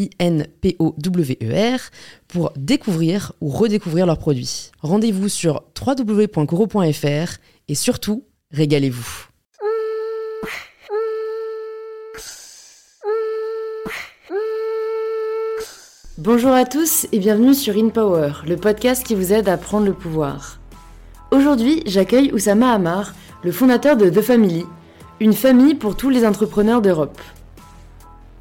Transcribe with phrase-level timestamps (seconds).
[0.00, 1.80] I-N-P-O-W-E-R,
[2.28, 4.70] pour découvrir ou redécouvrir leurs produits.
[4.80, 9.26] Rendez-vous sur www.coro.fr et surtout, régalez-vous.
[16.18, 19.94] Bonjour à tous et bienvenue sur InPower, le podcast qui vous aide à prendre le
[19.94, 20.58] pouvoir.
[21.30, 24.66] Aujourd'hui, j'accueille Oussama Amar, le fondateur de The Family,
[25.18, 27.18] une famille pour tous les entrepreneurs d'Europe.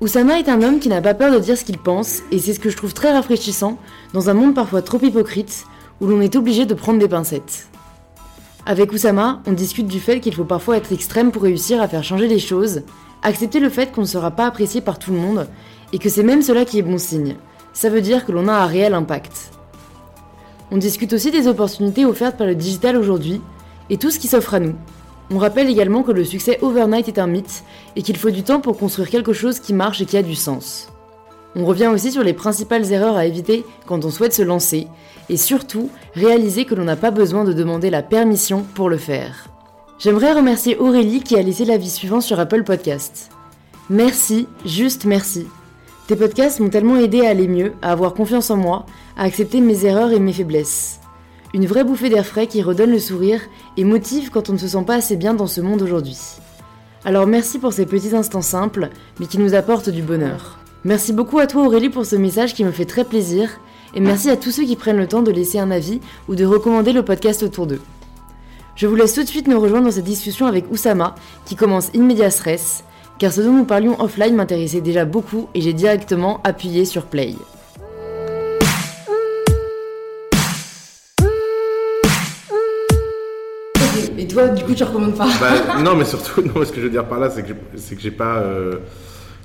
[0.02, 2.53] Oussama est un homme qui n'a pas peur de dire ce qu'il pense, et c'est
[2.53, 3.78] ce que je trouve très rafraîchissant
[4.14, 5.66] dans un monde parfois trop hypocrite,
[6.00, 7.67] où l'on est obligé de prendre des pincettes.
[8.66, 12.05] Avec Oussama, on discute du fait qu'il faut parfois être extrême pour réussir à faire
[12.05, 12.83] changer les choses,
[13.23, 15.50] accepter le fait qu'on ne sera pas apprécié par tout le monde,
[15.92, 17.36] et que c'est même cela qui est bon signe.
[17.73, 19.52] Ça veut dire que l'on a un réel impact.
[20.72, 23.42] On discute aussi des opportunités offertes par le digital aujourd'hui,
[23.89, 24.75] et tout ce qui s'offre à nous,
[25.31, 27.63] on rappelle également que le succès overnight est un mythe
[27.95, 30.36] et qu'il faut du temps pour construire quelque chose qui marche et qui a du
[30.36, 30.89] sens.
[31.55, 34.88] On revient aussi sur les principales erreurs à éviter quand on souhaite se lancer
[35.30, 39.47] et surtout réaliser que l'on n'a pas besoin de demander la permission pour le faire.
[39.99, 43.30] J'aimerais remercier Aurélie qui a laissé l'avis suivant sur Apple Podcast.
[43.89, 45.48] Merci, juste merci.
[46.08, 48.86] Tes podcasts m'ont tellement aidé à aller mieux, à avoir confiance en moi,
[49.17, 50.98] à accepter mes erreurs et mes faiblesses.
[51.54, 53.42] Une vraie bouffée d'air frais qui redonne le sourire
[53.76, 56.17] et motive quand on ne se sent pas assez bien dans ce monde aujourd'hui.
[57.05, 58.89] Alors merci pour ces petits instants simples,
[59.20, 60.59] mais qui nous apportent du bonheur.
[60.83, 63.49] Merci beaucoup à toi Aurélie pour ce message qui me fait très plaisir,
[63.95, 66.45] et merci à tous ceux qui prennent le temps de laisser un avis ou de
[66.45, 67.82] recommander le podcast autour d'eux.
[68.76, 71.15] Je vous laisse tout de suite nous rejoindre dans cette discussion avec Oussama,
[71.45, 72.83] qui commence in medias res,
[73.17, 77.36] car ce dont nous parlions offline m'intéressait déjà beaucoup et j'ai directement appuyé sur play.
[84.27, 86.89] Toi, du coup, tu recommandes pas bah, Non, mais surtout, non, ce que je veux
[86.89, 88.37] dire par là, c'est que j'ai pas.
[88.37, 88.73] Euh,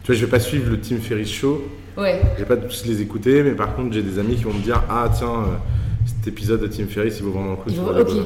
[0.02, 1.62] tu vois, je vais pas suivre le Team Ferris Show.
[1.96, 2.20] Ouais.
[2.34, 4.62] Je vais pas tous les écouter, mais par contre, j'ai des amis qui vont me
[4.62, 8.00] dire Ah, tiens, euh, cet épisode de Team Ferris, il vaut vraiment le coup.
[8.00, 8.16] ok.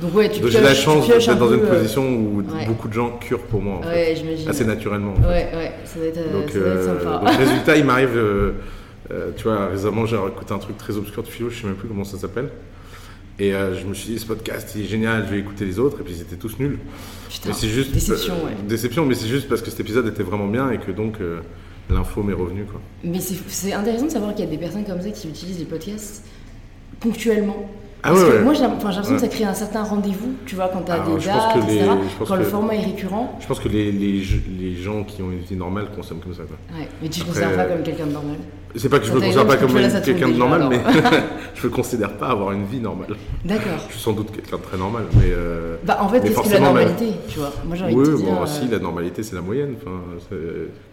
[0.00, 3.18] Donc, ouais, tu j'ai la chance d'être dans une euh, position où beaucoup de gens
[3.20, 3.80] curent pour moi.
[3.84, 4.48] En ouais, j'imagine.
[4.48, 5.14] Assez naturellement.
[5.20, 7.20] Ouais, ouais, ça doit être, donc, ça doit être sympa.
[7.24, 8.20] donc, résultat, il m'arrive.
[9.36, 11.86] tu vois, récemment, j'ai écouté un truc très obscur de philo, je sais même plus
[11.86, 12.48] comment ça s'appelle.
[13.38, 15.78] Et euh, je me suis dit, ce podcast il est génial, je vais écouter les
[15.78, 16.78] autres, et puis ils étaient tous nuls.
[17.30, 18.52] Putain, mais juste, déception, ouais.
[18.68, 21.40] Déception, mais c'est juste parce que cet épisode était vraiment bien et que donc euh,
[21.88, 22.64] l'info m'est revenue.
[22.64, 22.80] Quoi.
[23.04, 25.64] Mais c'est intéressant de savoir qu'il y a des personnes comme ça qui utilisent les
[25.64, 26.24] podcasts
[27.00, 27.70] ponctuellement.
[28.04, 30.90] Ah que moi j'ai l'impression que ça crée un certain rendez-vous, tu vois, quand tu
[30.90, 31.90] as des dates, etc.
[32.26, 33.38] quand le format est récurrent.
[33.40, 34.22] Je pense que les, les,
[34.58, 36.42] les, gens qui ont une vie normale consomment comme ça.
[36.42, 36.56] Quoi.
[36.76, 38.36] Ouais, mais tu ne te considères pas comme quelqu'un de normal
[38.76, 40.80] c'est pas que je me considère pas comme quelqu'un de normal, mais
[41.54, 43.16] je me considère pas avoir une vie normale.
[43.44, 43.72] D'accord.
[43.88, 45.30] Je suis sans doute quelqu'un de très normal, mais.
[45.30, 47.52] Euh, bah en fait, qu'est-ce que la normalité, tu vois?
[47.64, 48.32] Moi j'ai envie oui, de te dire.
[48.32, 49.74] bon, si la normalité c'est la moyenne.
[49.80, 50.36] Enfin,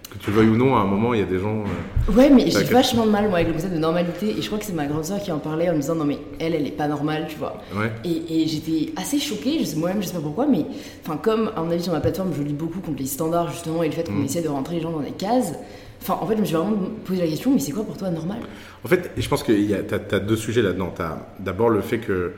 [0.10, 1.64] que tu le veuilles ou non, à un moment il y a des gens.
[1.64, 4.48] Euh, ouais, mais j'ai vachement de mal moi avec le concept de normalité, et je
[4.48, 6.56] crois que c'est ma grande sœur qui en parlait en me disant non mais elle,
[6.56, 7.62] elle est pas normale, tu vois.
[7.76, 7.92] Ouais.
[8.04, 10.66] Et, et j'étais assez choquée, moi-même je sais pas pourquoi, mais
[11.06, 13.84] enfin comme à mon avis sur ma plateforme, je lis beaucoup contre les standards justement
[13.84, 14.26] et le fait qu'on mm.
[14.26, 15.54] essaie de rentrer les gens dans des cases.
[16.02, 18.10] Enfin, en fait, je me suis vraiment posé la question, mais c'est quoi pour toi
[18.10, 18.38] normal?
[18.84, 20.94] En fait, je pense que tu as, deux sujets là-dedans.
[20.96, 22.32] Tu as d'abord le fait que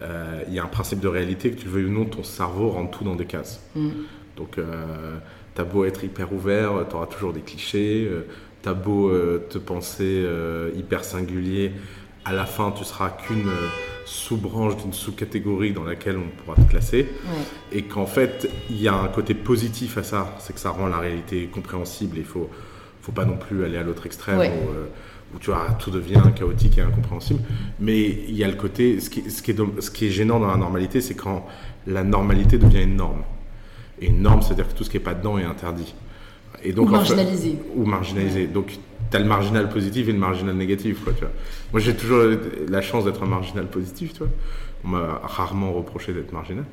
[0.00, 2.22] euh, il y a un principe de réalité, que tu le veuilles ou non, ton
[2.22, 3.60] cerveau rentre tout dans des cases.
[3.76, 3.90] Mm.
[4.36, 5.18] Donc, euh,
[5.60, 8.08] as beau être hyper ouvert, tu auras toujours des clichés.
[8.10, 8.26] Euh,
[8.62, 10.24] tu as beau euh, te penser
[10.76, 11.72] hyper singulier,
[12.24, 13.50] à la fin, tu seras qu'une
[14.04, 17.08] sous-branche d'une sous-catégorie dans laquelle on pourra te classer.
[17.72, 20.86] Et qu'en fait, il y a un côté positif à ça, c'est que ça rend
[20.86, 22.18] la réalité compréhensible.
[22.18, 22.48] Il faut
[23.02, 24.86] faut pas non plus aller à l'autre extrême euh,
[25.34, 27.40] où, tu vois, tout devient chaotique et incompréhensible.
[27.80, 30.38] Mais il y a le côté, ce qui, ce qui, est, ce qui est gênant
[30.38, 31.46] dans la normalité, c'est quand
[31.86, 33.22] la normalité devient une norme.
[34.02, 35.94] Et une norme, c'est-à-dire que tout ce qui n'est pas dedans est interdit.
[36.64, 37.58] Et donc, ou marginalisé.
[37.74, 38.46] ou marginalisé.
[38.48, 38.78] Donc,
[39.10, 41.02] tu as le marginal positif et le marginal négatif.
[41.04, 41.32] Quoi, tu vois.
[41.72, 42.22] Moi, j'ai toujours
[42.68, 44.12] la chance d'être un marginal positif.
[44.12, 44.28] Tu vois.
[44.84, 46.64] On m'a rarement reproché d'être marginal,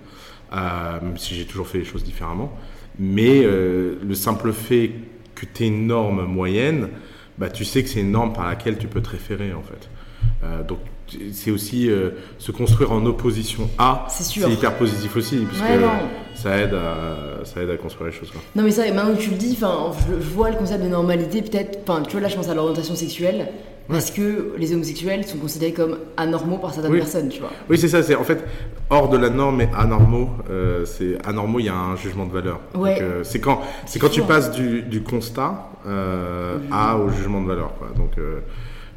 [0.53, 2.51] euh, même si j'ai toujours fait les choses différemment.
[2.97, 4.91] Mais euh, le simple fait
[5.35, 6.89] que tu aies une norme moyenne,
[7.37, 9.89] bah, tu sais que c'est une norme par laquelle tu peux te référer en fait.
[10.43, 10.79] Euh, donc
[11.33, 14.49] c'est aussi euh, se construire en opposition à, C'est sûr.
[14.49, 15.79] hyper positif aussi, puisque Ouais,
[16.35, 18.31] ça aide à ça aide à construire les choses.
[18.31, 18.41] Quoi.
[18.55, 21.41] Non mais ça, maintenant que tu le dis, je, je vois le concept de normalité
[21.41, 23.47] peut-être, tu vois là je pense à l'orientation sexuelle,
[23.89, 26.99] parce que les homosexuels sont considérés comme anormaux par certaines Oui.
[26.99, 27.49] personnes, tu vois?
[27.69, 28.03] Oui, c'est ça.
[28.03, 28.43] C'est en fait
[28.91, 30.29] hors de la norme et anormaux.
[30.51, 32.59] euh, c'est anormaux, il y a un jugement de valeur.
[32.75, 32.93] Ouais.
[32.93, 37.41] Donc, euh, c'est quand c'est quand tu passes du, du constat euh, à au jugement
[37.41, 37.73] de valeur.
[37.79, 37.87] Quoi.
[37.97, 38.11] Donc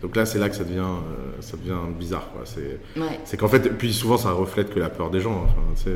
[0.02, 2.28] donc là, c'est là que ça devient euh, ça devient bizarre.
[2.32, 2.42] Quoi.
[2.44, 3.20] C'est Ouais.
[3.38, 5.44] qu'en fait, puis souvent, ça reflète que la peur des gens.
[5.44, 5.90] Enfin, tu sais,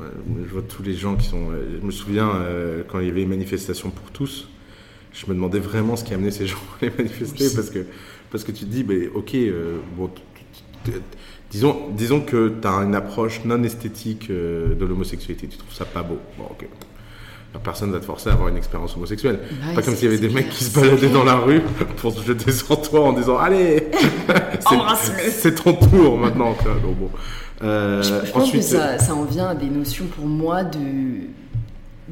[0.00, 0.08] euh,
[0.46, 1.50] je vois tous les gens qui sont.
[1.52, 4.48] euh, Je me souviens euh, quand il y avait les manifestations pour tous.
[5.12, 7.52] Je me demandais vraiment ce qui amenait ces gens à les manifester Oui.
[7.54, 7.84] parce que
[8.30, 10.10] parce que tu te dis, ben, ok, euh, bon,
[11.50, 15.46] disons disons que tu as une approche non esthétique de l'homosexualité.
[15.48, 16.18] Tu trouves ça pas beau.
[16.38, 16.66] Bon, ok.
[17.64, 19.40] Personne va te forcer à avoir une expérience homosexuelle.
[19.66, 21.12] Ouais, pas comme s'il y avait des mecs qui se baladaient clair.
[21.12, 21.62] dans la rue
[21.96, 23.88] pour se jeter sur toi en disant Allez
[25.30, 26.50] c'est- ton tour maintenant.
[26.82, 27.10] Donc, bon.
[27.62, 30.64] Euh, Je, je pense ensuite, que ça, ça en vient à des notions pour moi
[30.64, 30.78] de,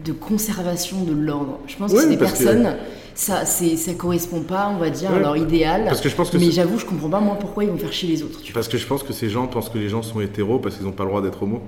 [0.05, 1.61] de conservation de l'ordre.
[1.67, 2.77] Je pense que c'est des que- personnes,
[3.15, 5.85] ça, c'est, ça correspond pas, on va dire, à leur idéal.
[5.85, 7.93] Parce que je pense que mais j'avoue, je comprends pas moi pourquoi ils vont faire
[7.93, 8.41] chier les autres.
[8.55, 10.87] Parce que je pense que ces gens pensent que les gens sont hétéros parce qu'ils
[10.87, 11.63] n'ont pas le droit d'être homo.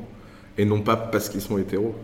[0.59, 1.95] Et non pas parce qu'ils sont hétéros.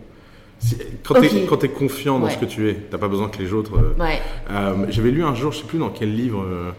[1.05, 1.29] Quand Ok.
[1.29, 2.32] tu es, confiant dans Ouais.
[2.32, 3.73] ce que tu es, t'as pas besoin que les autres.
[3.76, 4.20] euh, Ouais.
[4.50, 6.70] Euh, J'avais lu un jour, je sais plus dans quel livre, euh,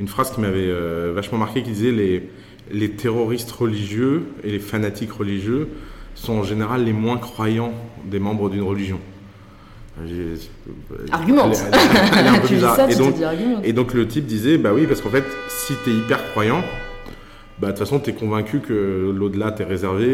[0.00, 0.72] une phrase qui m'avait
[1.12, 2.28] vachement marqué qui disait les,
[2.72, 5.68] les terroristes religieux et les fanatiques religieux
[6.14, 7.72] sont en général les moins croyants
[8.04, 8.98] des membres d'une religion.
[11.12, 11.56] Argumente.
[12.42, 12.76] Tu dis bizarre.
[12.76, 13.60] ça, Et tu donc- te dis argumente.
[13.64, 16.62] et donc le type disait, bah oui, parce qu'en fait, si t'es hyper croyant,
[17.58, 20.06] bah de toute façon, t'es convaincu que l'au-delà t'est réservé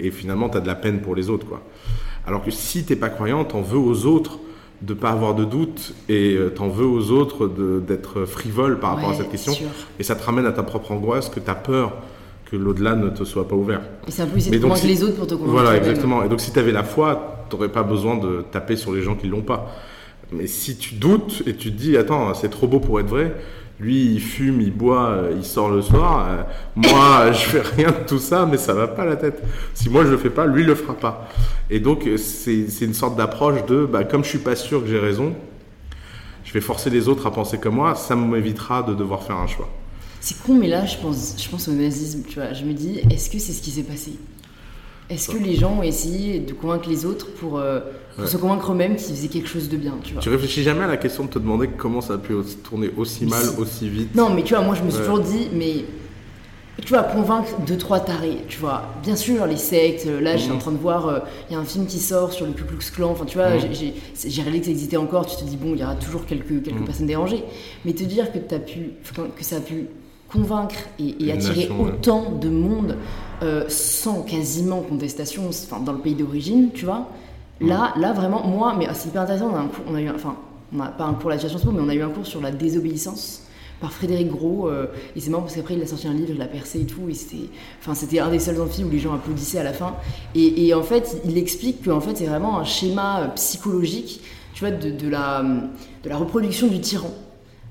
[0.00, 1.62] et, et finalement t'as de la peine pour les autres, quoi.
[2.26, 4.38] Alors que si t'es pas croyant, t'en veux aux autres
[4.82, 7.48] de pas avoir de doute et euh, t'en veux aux autres
[7.86, 9.52] d'être frivole par rapport à cette question.
[9.52, 9.68] sûr.
[9.98, 11.92] Et ça te ramène à ta propre angoisse que t'as peur
[12.50, 13.80] que l'au-delà ne te soit pas ouvert.
[14.06, 15.52] Et c'est un peu essayer Mais de donc, convaincre si- les autres pour te convaincre.
[15.52, 16.22] Voilà, exactement.
[16.24, 19.02] Et donc, si tu avais la foi, tu n'aurais pas besoin de taper sur les
[19.02, 19.72] gens qui l'ont pas.
[20.32, 23.34] Mais si tu doutes et tu te dis, attends, c'est trop beau pour être vrai,
[23.82, 26.42] lui, il fume, il boit, euh, il sort le soir, euh,
[26.76, 29.42] moi, je fais rien de tout ça, mais ça va pas la tête.
[29.74, 31.28] Si moi, je le fais pas, lui, le fera pas.
[31.68, 34.88] Et donc, euh, c'est une sorte d'approche de, bah, comme je suis pas sûr que
[34.88, 35.34] j'ai raison,
[36.44, 39.46] je vais forcer les autres à penser comme moi, ça m'évitera de devoir faire un
[39.46, 39.68] choix.
[40.20, 42.22] C'est con, mais là, je pense, je pense au nazisme.
[42.28, 44.12] Je me dis, est-ce que c'est ce qui s'est passé?
[45.12, 47.80] Est-ce que les gens ont essayé de convaincre les autres pour, euh,
[48.14, 48.30] pour Ouais.
[48.30, 50.86] se convaincre eux-mêmes qu'ils faisaient quelque chose de bien, tu vois Tu réfléchis jamais à
[50.86, 53.56] la question de te demander comment ça a pu tourner aussi mal, Si.
[53.60, 55.06] aussi vite Non, mais tu vois, moi, je me suis Ouais.
[55.06, 55.84] toujours dit, mais
[56.82, 58.82] tu vois, convaincre deux, trois tarés, tu vois.
[59.02, 60.56] Bien sûr, les sectes, euh, là, je suis Mhm.
[60.56, 61.18] en train de voir, euh,
[61.48, 63.50] il y a un film qui sort sur le Ku Klux Klan, enfin, tu vois,
[63.50, 63.60] Mhm.
[63.72, 66.62] j'ai- réalisé que ça existait encore, tu te dis, bon, il y aura toujours quelques,
[66.62, 66.84] quelques Mhm.
[66.84, 67.44] personnes dérangées.
[67.84, 68.90] Mais te dire que, as pu,
[69.38, 69.86] que ça a pu
[70.32, 71.90] convaincre et, attirer nation, ouais.
[71.90, 72.96] autant de monde
[73.42, 77.08] euh, sans quasiment contestation enfin, dans le pays d'origine, tu vois.
[77.60, 80.00] Là, là, vraiment, moi, mais ah, c'est hyper intéressant, on a, un cours, on a
[80.00, 80.36] eu, enfin,
[80.72, 82.40] on n'a pas un cours à Sciences Po, mais on a eu un cours sur
[82.40, 83.42] la désobéissance
[83.80, 84.68] par Frédéric Gros.
[84.68, 86.86] euh, et c'est marrant parce qu'après, il a sorti un livre, il l'a percé et
[86.86, 87.08] tout.
[87.08, 87.48] Et c'était,
[87.80, 89.94] enfin, c'était un des seuls amphis où les gens applaudissaient à la fin.
[90.34, 94.22] Et, et en fait, il explique qu'en fait, c'est vraiment un schéma euh, psychologique,
[94.54, 97.10] tu vois, de, de la, de la reproduction du tyran.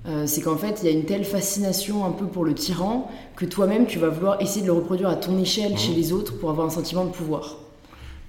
[0.08, 3.12] Euh, c'est qu'en fait, il y a une telle fascination un peu pour le tyran
[3.36, 6.38] que toi-même, tu vas vouloir essayer de le reproduire à ton échelle chez les autres
[6.40, 7.58] pour avoir un sentiment de pouvoir.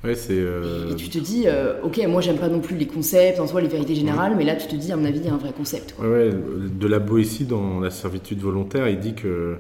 [0.05, 0.35] Ouais, c'est.
[0.37, 3.47] euh, Et tu te dis, euh, ok, moi j'aime pas non plus les concepts, en
[3.47, 5.33] soi les vérités générales, mais là tu te dis, à mon avis, il y a
[5.33, 5.95] un vrai concept.
[5.97, 6.09] Quoi.
[6.09, 9.57] Ouais, de la Boétie dans la servitude volontaire, il dit que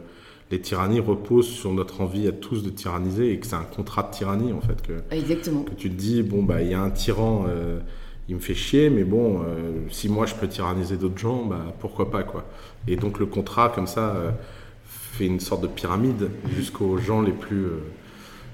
[0.51, 4.03] les tyrannies reposent sur notre envie à tous de tyranniser et que c'est un contrat
[4.03, 4.83] de tyrannie en fait.
[4.83, 5.63] Que, Exactement.
[5.63, 7.47] que tu te dis, bon, bah, il y a un tyran,
[8.29, 11.75] il me fait chier, mais bon, euh, si moi je peux tyranniser d'autres gens, bah,
[11.81, 12.45] pourquoi pas quoi.
[12.87, 14.31] Et donc le contrat, comme ça, euh,
[14.85, 17.65] fait une sorte de pyramide jusqu'aux gens les plus.
[17.65, 17.83] euh,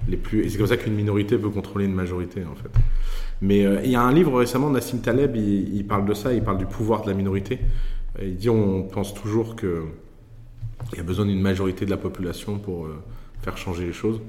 [0.08, 0.44] les plus...
[0.44, 2.70] Et c'est comme ça qu'une minorité peut contrôler une majorité en fait.
[3.42, 6.32] Mais euh, il y a un livre récemment, Nassim Taleb, il, il parle de ça,
[6.32, 7.58] il parle du pouvoir de la minorité.
[8.22, 9.84] Il dit on pense toujours que
[10.92, 12.88] il y a besoin d'une majorité de la population pour
[13.42, 14.20] faire changer les choses.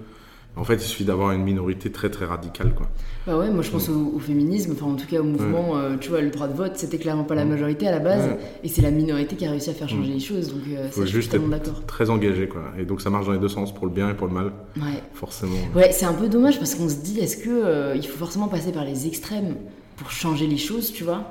[0.59, 2.73] En fait, il suffit d'avoir une minorité très très radicale.
[2.75, 2.87] Quoi.
[3.25, 5.95] Bah ouais, moi je pense au, au féminisme, enfin en tout cas au mouvement, euh,
[5.99, 8.37] tu vois, le droit de vote, c'était clairement pas la majorité à la base, Ouais.
[8.63, 11.07] et c'est la minorité qui a réussi à faire changer les choses, donc euh, suis
[11.07, 11.85] juste d'accord.
[11.85, 12.47] très engagé.
[12.49, 12.63] Quoi.
[12.77, 14.51] Et donc ça marche dans les deux sens, pour le bien et pour le mal,
[14.77, 15.01] Ouais.
[15.13, 15.55] forcément.
[15.75, 18.47] Ouais, c'est un peu dommage parce qu'on se dit, est-ce que euh, il faut forcément
[18.49, 19.55] passer par les extrêmes
[19.97, 21.23] pour changer les choses, tu vois?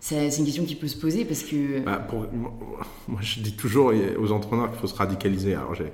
[0.00, 1.80] C'est c'est une question qui peut se poser parce que.
[1.80, 2.52] Bah, pour- moi,
[3.08, 5.54] moi, je dis toujours aux entrepreneurs qu'il faut se radicaliser.
[5.54, 5.92] Alors, j'ai,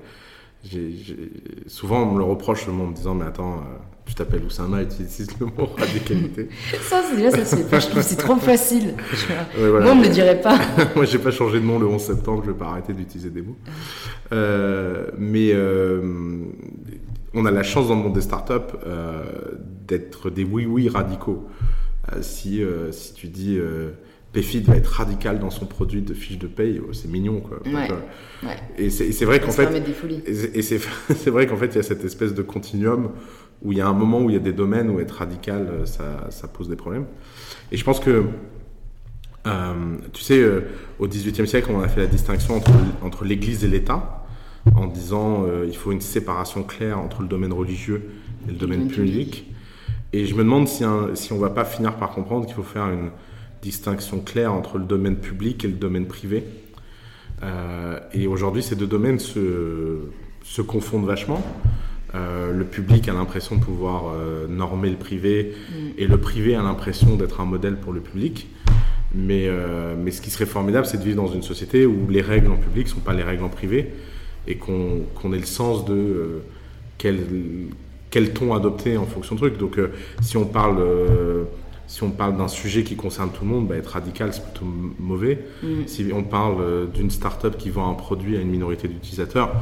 [1.66, 4.88] souvent, on me le reproche en me disant Mais attends, euh, tu t'appelles Oussama et
[4.88, 6.48] tu utilises le mot radicalité.
[6.82, 7.78] ça, c'est déjà, ça se fait pas.
[7.80, 8.94] Je trouve c'est trop facile.
[9.58, 10.58] Moi, on me le dirait pas.
[10.96, 13.42] Moi, j'ai pas changé de nom le 11 septembre, je vais pas arrêter d'utiliser des
[13.42, 13.56] mots.
[14.32, 16.00] Euh, mais euh,
[17.34, 18.76] on a la chance dans le monde des startups
[19.86, 21.48] d'être des oui-oui radicaux.
[22.20, 23.58] si, si tu dis
[24.34, 27.60] PFIT va être radical dans son produit de fiche de paye, oh, c'est mignon quoi.
[27.64, 29.68] Euh, et c'est vrai qu'en fait,
[30.26, 33.10] et c'est vrai qu'en fait il y a cette espèce de continuum
[33.62, 35.68] où il y a un moment où il y a des domaines où être radical
[35.70, 37.06] euh, ça, ça pose des problèmes.
[37.70, 38.24] Et je pense que
[39.46, 39.74] euh,
[40.12, 40.42] tu sais,
[40.98, 42.72] au XVIIIe siècle, on a fait la distinction entre,
[43.02, 44.24] entre l'Église et l'État,
[44.74, 48.10] en disant il faut une séparation claire entre le domaine religieux
[48.48, 49.52] et le domaine public.
[50.14, 52.62] Et je me demande si, un, si on va pas finir par comprendre qu'il faut
[52.62, 53.10] faire une,
[53.64, 56.44] distinction claire entre le domaine public et le domaine privé.
[57.42, 60.00] Euh, et aujourd'hui, ces deux domaines se,
[60.42, 61.42] se confondent vachement.
[62.14, 65.74] Euh, le public a l'impression de pouvoir euh, normer le privé mm.
[65.98, 68.48] et le privé a l'impression d'être un modèle pour le public.
[69.16, 69.48] Mais,
[69.96, 72.56] mais ce qui serait formidable, c'est de vivre dans une société où les règles en
[72.56, 73.92] public ne sont pas les règles en privé
[74.48, 76.40] et qu'on ait le sens de
[76.98, 77.20] quel,
[78.10, 79.56] quel ton adopter en fonction de truc.
[79.56, 79.78] Donc
[80.20, 80.82] si on parle
[81.86, 84.66] si on parle d'un sujet qui concerne tout le monde, bah, être radical, c'est plutôt
[84.98, 85.44] mauvais.
[85.62, 85.86] Mm.
[85.86, 89.54] Si on parle euh, d'une start-up qui vend un produit à une minorité d'utilisateurs,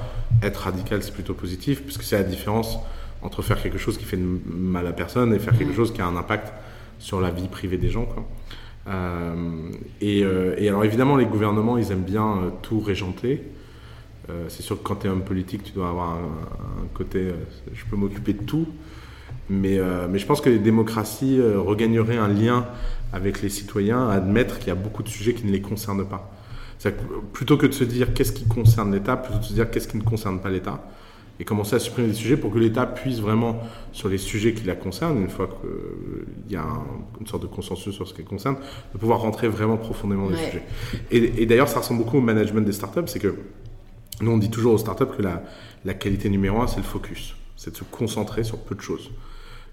[0.43, 2.79] être radical, c'est plutôt positif, puisque c'est la différence
[3.23, 5.77] entre faire quelque chose qui fait mal à personne et faire quelque mm.
[5.77, 6.53] chose qui a un impact
[6.99, 8.09] sur la vie privée des gens.
[8.87, 9.71] Euh,
[10.03, 13.43] euh, et, alors évidemment, les gouvernements, ils aiment bien tout régenter.
[14.49, 17.33] c'est sûr que quand tu es homme politique, tu dois avoir un côté,
[17.75, 18.67] je peux m'occuper de tout.
[19.51, 22.67] Mais, euh, mais je pense que les démocraties euh, regagneraient un lien
[23.13, 26.07] avec les citoyens à admettre qu'il y a beaucoup de sujets qui ne les concernent
[26.07, 26.31] pas.
[27.33, 29.97] plutôt que de se dire qu'est-ce qui concerne l'État, plutôt de se dire qu'est-ce qui
[29.97, 30.83] ne concerne pas l'État,
[31.39, 33.61] et commencer à supprimer des sujets pour que l'État puisse vraiment,
[33.93, 36.65] sur les sujets qui la concernent, une fois qu'il y a
[37.21, 38.57] une sorte de consensus sur ce qui concerne,
[38.95, 40.63] de pouvoir rentrer vraiment profondément dans les sujets.
[41.11, 43.35] Et, et d'ailleurs, ça ressemble beaucoup au management des startups, c'est que
[44.21, 45.43] nous, on dit toujours aux startups que la,
[45.85, 49.11] la qualité numéro un, c'est le focus, c'est de se concentrer sur peu de choses.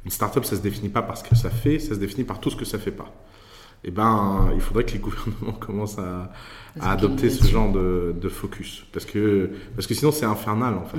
[0.05, 2.39] Une startup, ça se définit pas par ce que ça fait, ça se définit par
[2.39, 3.13] tout ce que ça fait pas.
[3.85, 6.31] Eh ben, il faudrait que les gouvernements commencent à,
[6.81, 8.85] adopter ce genre de, focus.
[8.91, 10.97] Parce que, parce que sinon, c'est infernal, en fait.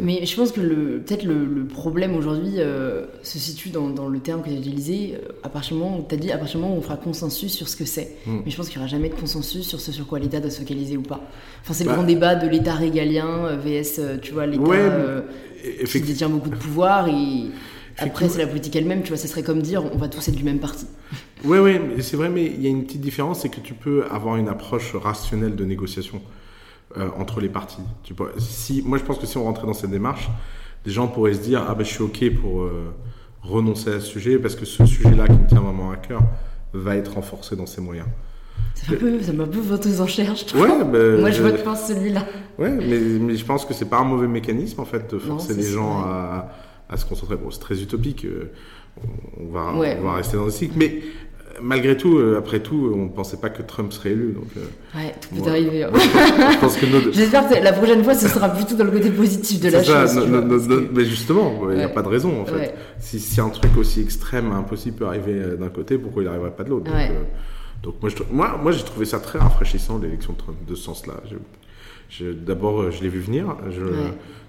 [0.00, 4.50] Mais je pense que peut-être le, problème aujourd'hui euh, se situe dans, le terme que
[4.50, 6.74] j'ai utilisé, euh, à partir du moment où tu as dit, à partir du moment
[6.74, 8.16] où on fera consensus sur ce que c'est.
[8.26, 8.40] Hmm.
[8.44, 10.50] Mais je pense qu'il n'y aura jamais de consensus sur ce sur quoi l'État doit
[10.50, 11.20] se focaliser ou pas.
[11.62, 15.24] Enfin, c'est le bah grand débat de l'État régalien, euh, VS, tu vois, l'État
[15.84, 17.08] qui détient beaucoup de pouvoir.
[17.08, 17.50] Et
[17.98, 20.34] après, c'est la politique elle-même, tu vois, ça serait comme dire on va tous être
[20.34, 20.86] du même parti.
[21.44, 24.04] Oui, oui, c'est vrai, mais il y a une petite différence, c'est que tu peux
[24.10, 26.20] avoir une approche rationnelle de négociation
[26.96, 27.82] euh, entre les partis.
[28.04, 30.28] Tu si, moi, je pense que si on rentrait dans cette démarche,
[30.86, 32.94] les gens pourraient se dire ah ben je suis ok pour euh,
[33.42, 36.22] renoncer à ce sujet parce que ce sujet-là qui me tient vraiment à cœur
[36.72, 38.06] va être renforcé dans ses moyens.
[38.74, 40.62] Ça m'a un peu voté aux enchères, je trouve.
[40.62, 42.24] Ouais, ben, Moi, je vote pour celui-là.
[42.58, 45.54] Ouais, mais, mais, je pense que c'est pas un mauvais mécanisme, en fait, de forcer
[45.54, 46.48] les gens à,
[46.88, 47.36] à se concentrer.
[47.36, 48.52] Bon, c'est très utopique, euh,
[49.38, 52.92] on, va, on va rester dans le cycle, mais euh, malgré tout, euh, après tout,
[52.94, 54.32] on ne pensait pas que Trump serait élu.
[54.32, 54.48] Donc,
[54.94, 55.84] ouais, tout peut arriver.
[55.84, 55.90] Hein.
[57.12, 60.18] J'espère que la prochaine fois, ce sera plutôt dans le côté positif de la chose.
[60.92, 62.74] Mais justement, il n'y a pas de raison en fait.
[62.98, 66.64] Si, si, un truc aussi extrême, impossible peut arriver d'un côté, pourquoi il n'arriverait pas
[66.64, 66.90] de l'autre?
[67.82, 71.14] Donc, moi, moi, moi j'ai trouvé ça très rafraîchissant, l'élection de Trump, de ce sens-là.
[72.20, 73.56] D'abord, je l'ai vu venir.
[73.70, 73.84] Je,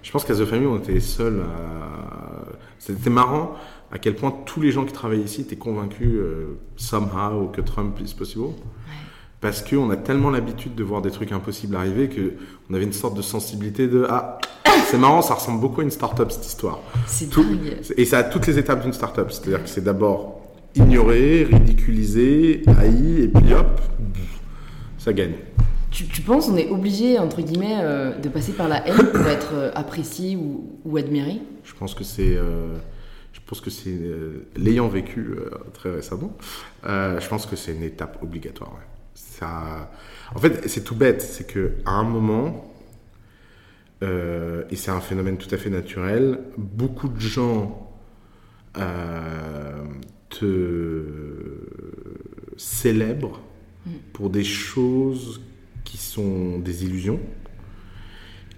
[0.02, 2.44] je pense qu'à The Family, on était seuls à.
[2.78, 3.54] C'était marrant
[3.92, 7.98] à quel point tous les gens qui travaillent ici étaient convaincus, euh, somehow, que Trump
[8.00, 8.44] is possible.
[8.44, 8.54] Ouais.
[9.40, 13.16] Parce qu'on a tellement l'habitude de voir des trucs impossibles arriver qu'on avait une sorte
[13.16, 14.38] de sensibilité de Ah,
[14.86, 16.80] c'est marrant, ça ressemble beaucoup à une start-up cette histoire.
[17.06, 17.44] C'est Tout,
[17.96, 19.30] Et ça a toutes les étapes d'une start-up.
[19.30, 20.40] C'est-à-dire que c'est d'abord
[20.74, 23.80] ignoré, ridiculisé, haï, et puis hop,
[24.98, 25.34] ça gagne.
[25.90, 29.26] Tu, tu, penses on est obligé, entre guillemets, euh, de passer par la haine pour
[29.26, 31.40] être euh, apprécié ou, ou, admiré?
[31.64, 32.36] Je pense que c'est...
[32.36, 32.76] Euh,
[33.32, 33.98] je pense que c'est...
[34.56, 35.34] L'ayant vécu
[35.74, 36.36] très récemment,
[36.84, 38.78] je pense que c'est une étape obligatoire.
[39.14, 39.90] Ça,
[40.34, 41.20] en fait, c'est tout bête.
[41.20, 42.72] C'est qu'à un moment,
[44.02, 47.90] et c'est un phénomène tout à fait naturel, beaucoup de gens
[50.28, 51.04] te
[52.56, 53.40] célèbrent
[53.86, 53.90] mm.
[54.12, 55.40] pour des choses
[55.84, 57.20] qui sont des illusions.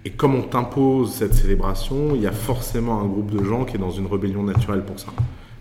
[0.05, 3.77] Et comme on t'impose cette célébration, il y a forcément un groupe de gens qui
[3.77, 5.13] est dans une rébellion naturelle pour ça.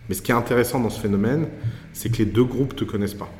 [0.09, 1.49] Mais ce qui est intéressant dans ce phénomène,
[1.93, 3.31] c'est que les deux groupes ne te connaissent pas.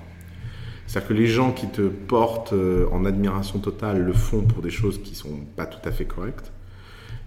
[0.87, 4.71] C'est-à-dire que les gens qui te portent euh, en admiration totale le font pour des
[4.71, 6.53] choses qui sont pas tout à fait correctes.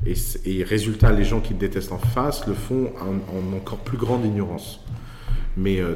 [0.06, 4.24] Et, résultat, les gens qui te détestent en face le font en, encore plus grande
[4.24, 4.82] ignorance.
[5.58, 5.96] Mais euh,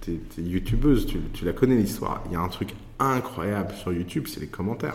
[0.00, 2.22] tu es, youtubeuse, tu, tu la connais l'histoire.
[2.26, 4.94] Il y a un truc incroyable sur YouTube, c'est les commentaires.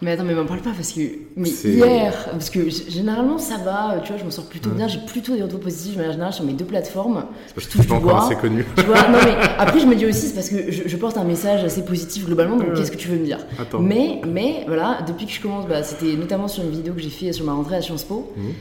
[0.00, 1.00] Mais attends, mais m'en parle pas parce que
[1.36, 4.98] mais hier, parce que généralement ça va, tu vois, je m'en sors plutôt bien, j'ai
[4.98, 7.26] plutôt des retours positifs en général sur mes deux plateformes.
[7.46, 8.66] C'est parce que tu es pas encore assez connu.
[8.76, 11.24] Tu vois, non mais après je me dis aussi c'est parce que je, porte un
[11.24, 13.38] message assez positif globalement, donc qu'est-ce que tu veux me dire?
[13.60, 13.78] Attends.
[13.78, 17.10] Mais mais voilà, depuis que je commence, bah, c'était notamment sur une vidéo que j'ai
[17.10, 18.32] fait sur ma rentrée à Sciences Po.
[18.36, 18.52] Mhm.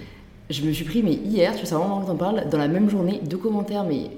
[0.52, 2.68] Je me suis pris, mais hier, tu vois, ça vraiment que t'en parles, dans la
[2.68, 4.12] même journée, deux commentaires, mais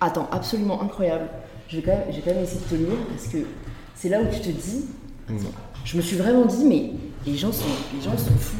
[0.00, 1.28] attends, absolument incroyable.
[1.68, 3.38] Je vais quand même, j'ai quand même essayé de te lire parce que
[4.00, 4.84] c'est là où tu te dis,
[5.28, 5.38] hmm.
[5.84, 6.92] je me suis vraiment dit, mais
[7.26, 7.64] les gens sont,
[7.96, 8.56] les gens sont fous.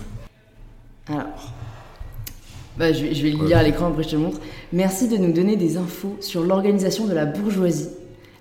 [1.08, 1.52] Alors,
[2.76, 4.40] bah, je, vais, je vais le lire à l'écran, après je te le montre.
[4.72, 7.88] Merci de nous donner des infos sur l'organisation de la bourgeoisie.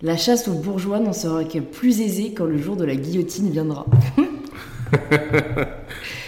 [0.01, 3.49] La chasse aux bourgeois n'en sera que plus aisée quand le jour de la guillotine
[3.51, 3.85] viendra.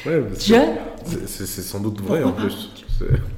[0.06, 2.72] ouais, c'est sans doute vrai en plus.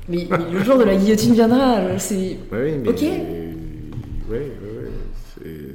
[0.10, 2.38] Mais, le jour de la guillotine viendra, c'est.
[2.52, 2.90] oui, mais...
[2.90, 3.02] Ok.
[4.30, 4.52] Ouais,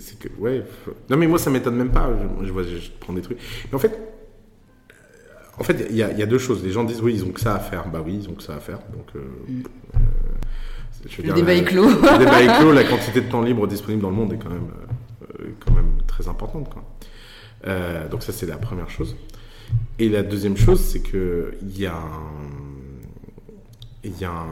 [0.07, 0.63] c'est que, ouais.
[1.11, 2.09] Non, mais moi, ça m'étonne même pas.
[2.45, 3.39] Je, vois, je, prends des trucs.
[3.69, 3.99] Mais en fait,
[5.59, 6.63] en fait, il y, a deux choses.
[6.63, 7.89] Les gens disent, oui, ils ont que ça à faire.
[7.89, 8.79] Bah oui, ils ont que ça à faire.
[8.95, 9.63] Donc, euh, mm.
[9.97, 11.89] euh, le débat est clos.
[11.89, 12.73] le débat est clos.
[12.73, 14.69] La quantité de temps libre disponible dans le monde est quand même,
[15.41, 16.73] euh, quand même très importante.
[16.73, 16.85] Quoi.
[18.09, 19.17] donc, ça, c'est la première chose.
[19.99, 21.99] Et la deuxième chose, c'est qu'il y a
[24.05, 24.47] Il y a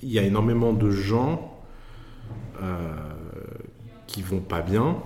[0.00, 1.50] Il y a énormément de gens
[4.14, 4.96] qui vont pas bien,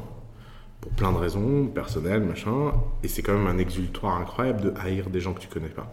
[0.83, 5.09] pour plein de raisons, personnelles, machin, et c'est quand même un exultoire incroyable de haïr
[5.09, 5.91] des gens que tu connais pas.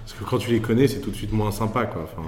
[0.00, 2.02] Parce que quand tu les connais, c'est tout de suite moins sympa, quoi.
[2.02, 2.26] Enfin,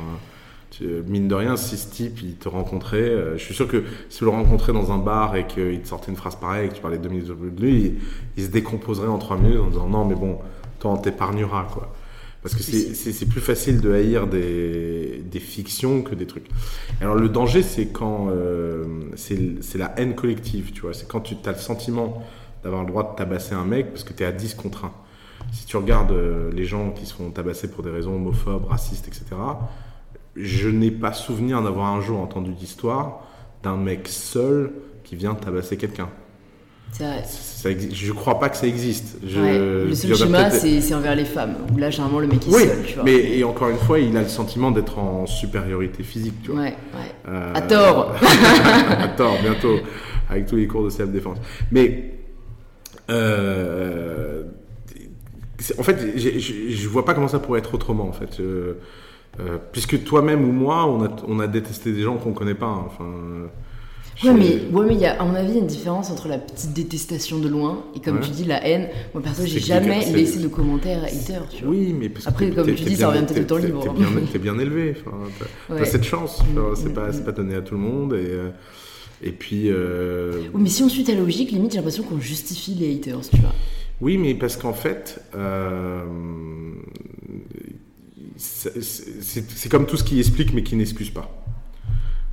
[1.09, 4.21] mine de rien, si ce type, il te rencontrait, euh, je suis sûr que si
[4.21, 6.75] vous le rencontrez dans un bar et qu'il te sortait une phrase pareille et que
[6.75, 7.97] tu parlais deux minutes de lui,
[8.37, 10.39] il, se décomposerait en trois minutes en disant non, mais bon,
[10.79, 11.93] toi, on t'épargnera, quoi.
[12.43, 16.49] Parce que c'est plus facile de haïr des, des, fictions que des trucs.
[17.01, 20.93] Alors le danger, c'est quand euh, c'est la haine collective, tu vois.
[20.93, 22.21] C'est quand tu as le sentiment
[22.65, 24.93] d'avoir le droit de tabasser un mec parce que tu es à 10 contre 1.
[25.53, 29.07] Si tu regardes euh, les gens qui se font tabasser pour des raisons homophobes, racistes,
[29.07, 29.25] etc.,
[30.35, 33.23] je n'ai pas souvenir d'avoir un jour entendu d'histoire
[33.63, 34.73] d'un mec seul
[35.05, 36.09] qui vient tabasser quelqu'un.
[36.93, 39.17] Ça, je crois pas que ça existe.
[39.23, 41.57] le seul schéma, c'est envers les femmes.
[41.73, 42.85] Où là, généralement, le mec est seul.
[42.87, 43.05] Tu vois.
[43.05, 46.35] Mais et encore une fois, il a le sentiment d'être en supériorité physique.
[46.43, 46.61] Tu vois.
[46.61, 47.13] Ouais, ouais.
[47.29, 48.15] Euh, à tort.
[48.99, 49.79] à tort, bientôt,
[50.29, 51.39] avec tous les cours de self-défense.
[51.71, 52.15] Mais
[53.11, 54.43] euh,
[55.79, 58.07] en fait, je vois pas comment ça pourrait être autrement.
[58.07, 58.75] En fait, euh,
[59.73, 62.67] puisque toi-même ou moi, on a, on a détesté des gens qu'on connaît pas.
[62.67, 62.85] Hein.
[62.87, 63.51] Enfin.
[64.25, 66.11] Ouais, mais, ouais, mais il y a, à mon avis, il y a une différence
[66.11, 68.89] entre la petite détestation de loin et, comme tu dis, la haine.
[69.15, 71.49] Moi, perso, j'ai jamais laissé de commentaires haters.
[71.49, 71.73] Tu vois.
[71.73, 73.83] Oui, mais parce Après, comme tu dis, ça revient peut-être au temps libre.
[74.33, 74.95] T'es bien, bien, élevé.
[75.69, 75.85] T'as ouais.
[75.85, 76.43] cette chance.
[76.77, 77.25] C'est mm, pas, mm.
[77.25, 78.15] pas donné à tout le monde.
[78.15, 78.51] Et, euh,
[79.23, 79.65] et puis.
[79.71, 80.43] Euh...
[80.55, 83.41] Oui, mais si on suit ta logique, limite, j'ai l'impression qu'on justifie les haters, tu
[83.41, 83.53] vois.
[84.01, 85.21] Oui, mais parce qu'en fait.
[85.35, 86.05] Euh...
[88.37, 91.42] C'est comme tout ce qui explique mais qui n'excuse pas.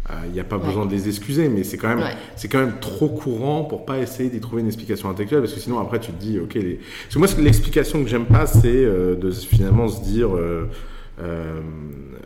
[0.10, 2.04] Il euh, n'y a pas besoin de les excuser, mais c'est quand même,
[2.36, 5.60] c'est quand même trop courant pour pas essayer d'y trouver une explication intellectuelle, parce que
[5.60, 6.80] sinon après tu te dis, ok, les...
[7.04, 10.66] parce que moi l'explication que j'aime pas, c'est euh, de finalement se dire, euh,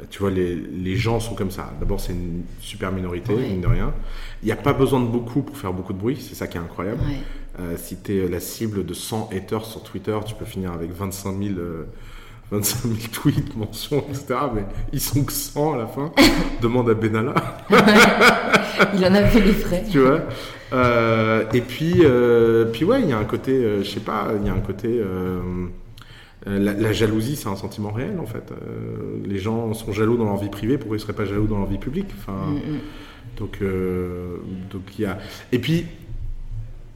[0.10, 1.74] tu vois, les, les, gens sont comme ça.
[1.80, 3.92] D'abord, c'est une super minorité, mine de rien.
[4.44, 6.58] Il n'y a pas besoin de beaucoup pour faire beaucoup de bruit, c'est ça qui
[6.58, 7.02] est incroyable.
[7.78, 11.36] si tu es la cible de 100 haters sur Twitter, tu peux finir avec 25
[11.42, 11.56] 000
[12.54, 14.36] 25 000 tweets, mentions, etc.
[14.54, 16.12] Mais ils sont que 100 à la fin.
[16.62, 17.34] Demande à Benalla.
[18.94, 19.84] il en avait les frais.
[19.90, 20.22] Tu vois
[20.72, 24.28] euh, Et puis, euh, puis ouais, il y a un côté, euh, je sais pas,
[24.40, 25.02] il y a un côté.
[26.46, 28.54] La, jalousie, c'est un sentiment réel en fait.
[29.26, 31.68] les gens sont jaloux dans leur vie privée, pourquoi ils seraient pas jaloux dans leur
[31.68, 32.10] vie publique?
[32.18, 32.80] Enfin, mm, mm.
[33.38, 33.60] donc,
[34.70, 35.18] donc il y a.
[35.54, 35.86] Et puis,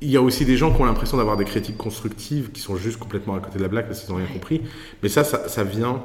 [0.01, 2.75] il y a aussi des gens qui ont l'impression d'avoir des critiques constructives qui sont
[2.75, 4.61] juste complètement à côté de la blague parce qu'ils n'ont rien compris.
[5.01, 6.03] Mais ça, ça, vient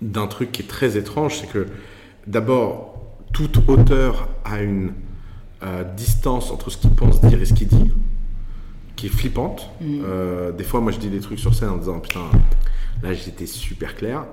[0.00, 1.66] d'un truc qui est très étrange, c'est que
[2.26, 3.00] d'abord,
[3.32, 4.92] tout auteur a une
[5.62, 7.92] euh, distance entre ce qu'il pense dire et ce qu'il dit,
[8.96, 9.70] qui est flippante.
[9.80, 10.00] Mm.
[10.04, 12.28] Euh, des fois, moi, je dis des trucs sur scène en disant putain,
[13.04, 14.24] là, j'étais super clair.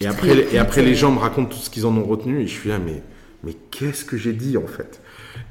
[0.00, 2.46] Et après, et après, les gens me racontent tout ce qu'ils en ont retenu et
[2.46, 3.02] je suis là, mais,
[3.42, 5.00] mais qu'est-ce que j'ai dit en fait?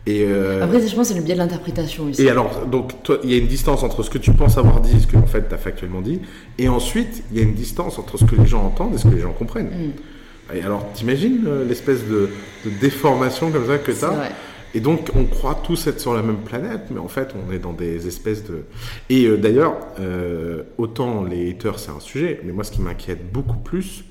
[0.08, 2.24] Et euh, Après, je pense c'est le biais de l'interprétation aussi.
[2.24, 2.94] Et alors, donc,
[3.26, 5.18] il y a une distance entre ce que tu penses avoir dit et ce que,
[5.18, 6.22] en fait, tu as factuellement dit.
[6.58, 9.04] Et ensuite, il y a une distance entre ce que les gens entendent et ce
[9.04, 9.68] que les gens comprennent.
[9.68, 10.56] Mm.
[10.56, 12.30] Et alors, t'imagines euh, l'espèce de,
[12.64, 14.32] de, déformation comme ça que tu as
[14.74, 17.60] Et donc, on croit tous être sur la même planète, mais en fait, on est
[17.60, 18.64] dans des espèces de.
[19.10, 23.30] Et euh, d'ailleurs, euh, autant les haters, c'est un sujet, mais moi, ce qui m'inquiète
[23.34, 24.06] beaucoup plus,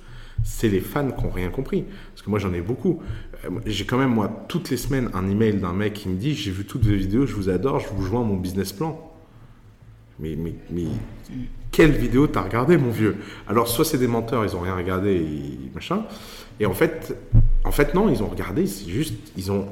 [0.47, 1.85] c'est les fans qui n'ont rien compris.
[2.13, 3.03] Parce que moi, j'en ai beaucoup.
[3.45, 6.35] Euh, j'ai quand même, moi, toutes les semaines, un email d'un mec qui me dit
[6.35, 9.13] J'ai vu toutes vos vidéos, je vous adore, je vous joins mon business plan.
[10.21, 10.87] Mais, mais, mais
[11.73, 13.17] quelle vidéo t'as regardé, mon vieux?
[13.49, 16.05] Alors, soit c'est des menteurs, ils ont rien regardé, et machin.
[16.61, 17.19] Et en fait,
[17.65, 19.67] en fait, non, ils ont regardé, c'est juste, ils ont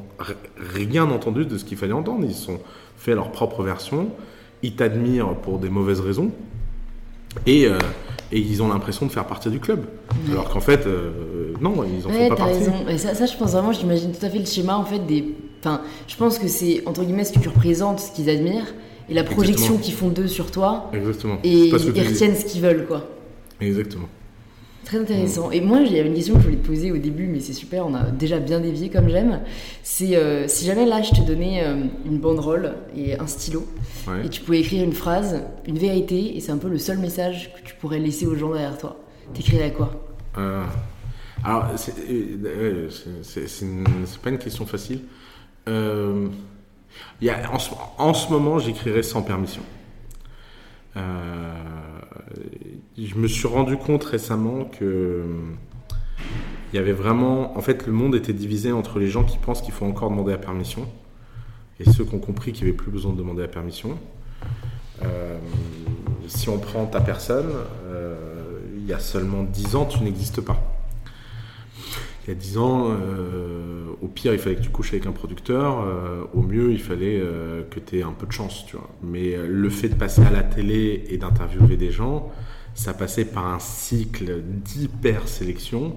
[0.59, 2.27] rien entendu de ce qu'il fallait entendre.
[2.29, 2.61] Ils ont
[2.97, 4.11] fait leur propre version.
[4.65, 6.33] Ils t'admirent pour des mauvaises raisons.
[7.47, 7.79] Et, euh,
[8.33, 9.85] et ils ont l'impression de faire partie du club.
[10.31, 12.59] Alors qu'en fait, euh, non, ils en font pas partie.
[12.59, 12.73] Raison.
[12.89, 15.35] Et ça, ça, je pense vraiment, j'imagine tout à fait le schéma en fait des.
[15.61, 18.75] Enfin, je pense que c'est entre guillemets ce que tu représentes, ce qu'ils admirent
[19.09, 20.91] et la projection qu'ils font d'eux sur toi.
[20.93, 21.39] Exactement.
[21.45, 23.07] Et ils retiennent ce qu'ils veulent, quoi.
[23.61, 24.09] Exactement.
[24.85, 25.51] Très intéressant.
[25.51, 27.41] Et moi, il y avait une question que je voulais te poser au début, mais
[27.41, 29.41] c'est super, on a déjà bien dévié comme j'aime.
[29.83, 33.67] C'est euh, si jamais là, je te donnais euh, une banderole et un stylo,
[34.23, 37.51] et tu pouvais écrire une phrase, une vérité, et c'est un peu le seul message
[37.55, 38.97] que tu pourrais laisser aux gens derrière toi.
[39.33, 39.91] T'écrirais quoi?
[40.37, 40.65] Euh,
[41.43, 41.95] Alors, c'est
[44.23, 45.01] pas une question facile.
[45.67, 47.59] Y a, en,
[47.99, 49.63] en, ce moment, j'écrirais sans permission.
[52.97, 55.25] Je me suis rendu compte récemment que
[56.73, 59.63] il y avait vraiment, en fait, le monde était divisé entre les gens qui pensent
[59.63, 60.89] qu'il faut encore demander la permission
[61.79, 63.99] et ceux qui ont compris qu'il n'y avait plus besoin de demander la permission.
[65.05, 65.39] Euh,
[66.27, 67.51] si on prend ta personne,
[67.87, 70.61] euh, il y a seulement 10 ans, tu n'existes pas.
[72.27, 75.13] Il y a 10 ans, euh, au pire, il fallait que tu couches avec un
[75.13, 75.85] producteur.
[76.33, 77.23] au mieux, il fallait
[77.71, 78.89] que tu aies un peu de chance, tu vois.
[79.03, 82.33] Mais le fait de passer à la télé et d'interviewer des gens,
[82.75, 85.97] ça passait par un cycle d'hyper sélection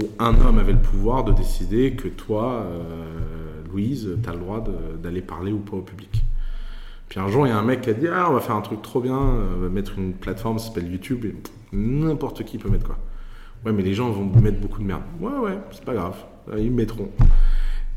[0.00, 2.66] où un homme avait le pouvoir de décider que toi,
[3.70, 4.64] Louise, tu as le droit
[5.02, 6.24] d'aller parler ou pas au public.
[7.08, 8.56] Puis un jour, il y a un mec qui a dit Ah, on va faire
[8.56, 11.34] un truc trop bien, on va mettre une plateforme qui s'appelle YouTube et
[11.72, 12.98] n'importe qui peut mettre quoi.
[13.64, 15.02] Ouais, mais les gens vont mettre beaucoup de merde.
[15.20, 16.16] Ouais, ouais, c'est pas grave,
[16.56, 17.08] ils mettront.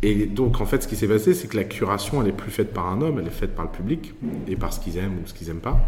[0.03, 2.51] Et donc, en fait, ce qui s'est passé, c'est que la curation, elle est plus
[2.51, 4.13] faite par un homme, elle est faite par le public
[4.47, 5.79] et par ce qu'ils aiment ou ce qu'ils aiment pas.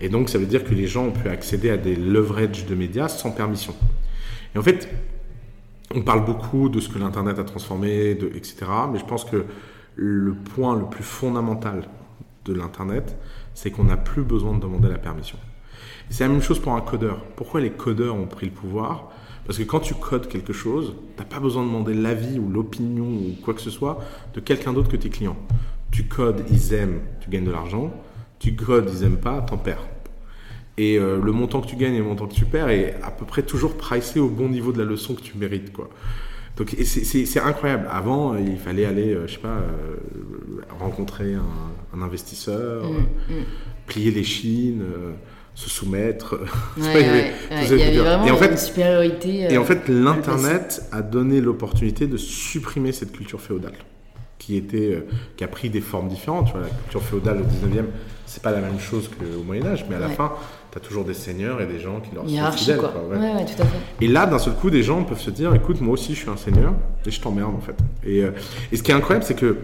[0.00, 2.74] Et donc, ça veut dire que les gens ont pu accéder à des leverage de
[2.74, 3.74] médias sans permission.
[4.54, 4.88] Et en fait,
[5.94, 8.56] on parle beaucoup de ce que l'Internet a transformé, etc.
[8.92, 9.44] Mais je pense que
[9.94, 11.88] le point le plus fondamental
[12.44, 13.16] de l'Internet,
[13.54, 15.38] c'est qu'on n'a plus besoin de demander la permission.
[16.10, 17.24] C'est la même chose pour un codeur.
[17.36, 19.10] Pourquoi les codeurs ont pris le pouvoir?
[19.46, 22.48] Parce que quand tu codes quelque chose, tu n'as pas besoin de demander l'avis ou
[22.48, 24.00] l'opinion ou quoi que ce soit
[24.34, 25.36] de quelqu'un d'autre que tes clients.
[25.90, 27.92] Tu codes, ils aiment, tu gagnes de l'argent.
[28.38, 29.86] Tu codes, ils aiment pas, t'en perds.
[30.78, 33.10] Et euh, le montant que tu gagnes et le montant que tu perds est à
[33.10, 35.72] peu près toujours pricé au bon niveau de la leçon que tu mérites.
[35.72, 35.88] Quoi.
[36.56, 37.88] Donc c'est incroyable.
[37.90, 39.96] Avant, il fallait aller, euh, je sais pas, euh,
[40.78, 43.44] rencontrer un, investisseur, mm, mm.
[43.86, 44.82] plier les chines,
[45.54, 46.38] se soumettre.
[46.76, 49.50] il y avait vraiment et en fait, une supériorité.
[49.50, 53.72] et en fait, l'Internet a donné l'opportunité de supprimer cette culture féodale
[54.38, 55.04] qui était
[55.36, 56.46] qui a pris des formes différentes.
[56.46, 57.86] Tu vois, la culture féodale au 19e,
[58.26, 60.32] c'est pas la même chose qu'au Moyen Âge, mais à la fin,
[60.80, 62.78] toujours des seigneurs et des gens qui leur sont fidèles.
[62.78, 62.92] Quoi.
[64.00, 66.30] Et là, d'un seul coup, des gens peuvent se dire écoute, moi aussi, je suis
[66.30, 67.76] un seigneur et je t'emmerde en fait.
[68.04, 68.30] Et, euh,
[68.72, 69.56] et, ce qui est incroyable, c'est que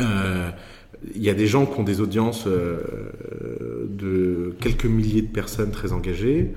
[0.00, 0.50] euh,
[1.14, 5.70] il y a des gens qui ont des audiences euh, de quelques milliers de personnes
[5.70, 6.52] très engagées.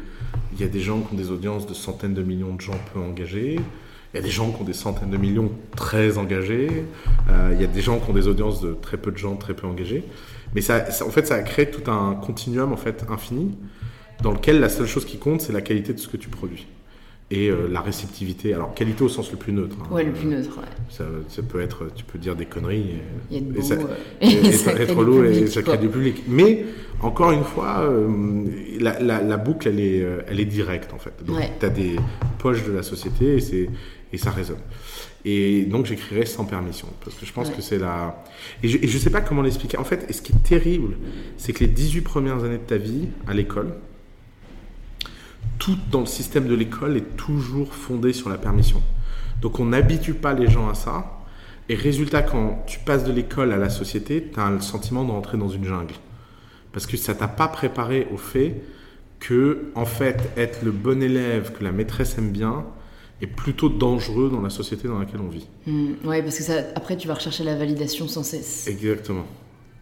[0.53, 2.79] Il y a des gens qui ont des audiences de centaines de millions de gens
[2.93, 3.59] peu engagés.
[4.13, 6.85] Il y a des gens qui ont des centaines de millions très engagés.
[7.51, 9.53] il y a des gens qui ont des audiences de très peu de gens très
[9.53, 10.03] peu engagés.
[10.55, 13.55] Mais ça, en fait, ça a créé tout un continuum en fait infini
[14.21, 16.67] dans lequel la seule chose qui compte, c'est la qualité de ce que tu produis
[17.31, 18.53] et euh, la réceptivité.
[18.53, 19.75] Alors, qualité au sens le plus neutre.
[19.81, 19.93] Hein.
[19.93, 20.65] Ouais, le plus neutre, ouais.
[20.89, 22.95] Ça, ça, peut être, tu peux dire des conneries
[23.31, 23.75] et, et, ça,
[24.19, 26.23] et, ça être lourd et ça crée du public.
[26.27, 26.65] Mais,
[27.01, 28.45] encore une fois, euh,
[28.79, 31.13] la, la, la, boucle, elle est, euh, elle est directe, en fait.
[31.23, 31.97] Donc, tu as des
[32.39, 33.69] poches de la société et,
[34.11, 34.59] et ça résonne.
[35.25, 38.23] Et donc j'écrirai sans permission, parce que je pense que c'est la...
[38.63, 39.77] Et je ne sais pas comment l'expliquer.
[39.77, 40.95] En fait, et ce qui est terrible,
[41.37, 43.73] c'est que les 18 premières années de ta vie à l'école,
[45.57, 48.81] tout dans le système de l'école est toujours fondé sur la permission.
[49.41, 51.15] Donc on n'habitue pas les gens à ça.
[51.67, 55.11] Et résultat, quand tu passes de l'école à la société, tu as le sentiment de
[55.11, 55.93] rentrer dans une jungle.
[56.71, 58.61] Parce que ça t'a pas préparé au fait
[59.19, 62.65] que, en fait, être le bon élève que la maîtresse aime bien,
[63.21, 65.47] est plutôt dangereux dans la société dans laquelle on vit.
[65.67, 68.67] Hmm, oui, parce que ça, après, tu vas rechercher la validation sans cesse.
[68.67, 69.25] Exactement.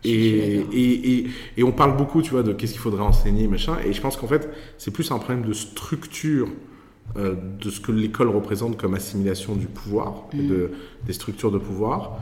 [0.04, 3.78] Et, et, et, on parle beaucoup, tu vois, de qu'est-ce qu'il faudrait enseigner, machin.
[3.86, 6.47] Et je pense qu'en fait, c'est plus un problème de structure
[7.15, 10.47] euh, de ce que l'école représente comme assimilation du pouvoir, hmm.
[10.47, 10.71] de,
[11.06, 12.19] des structures de pouvoir,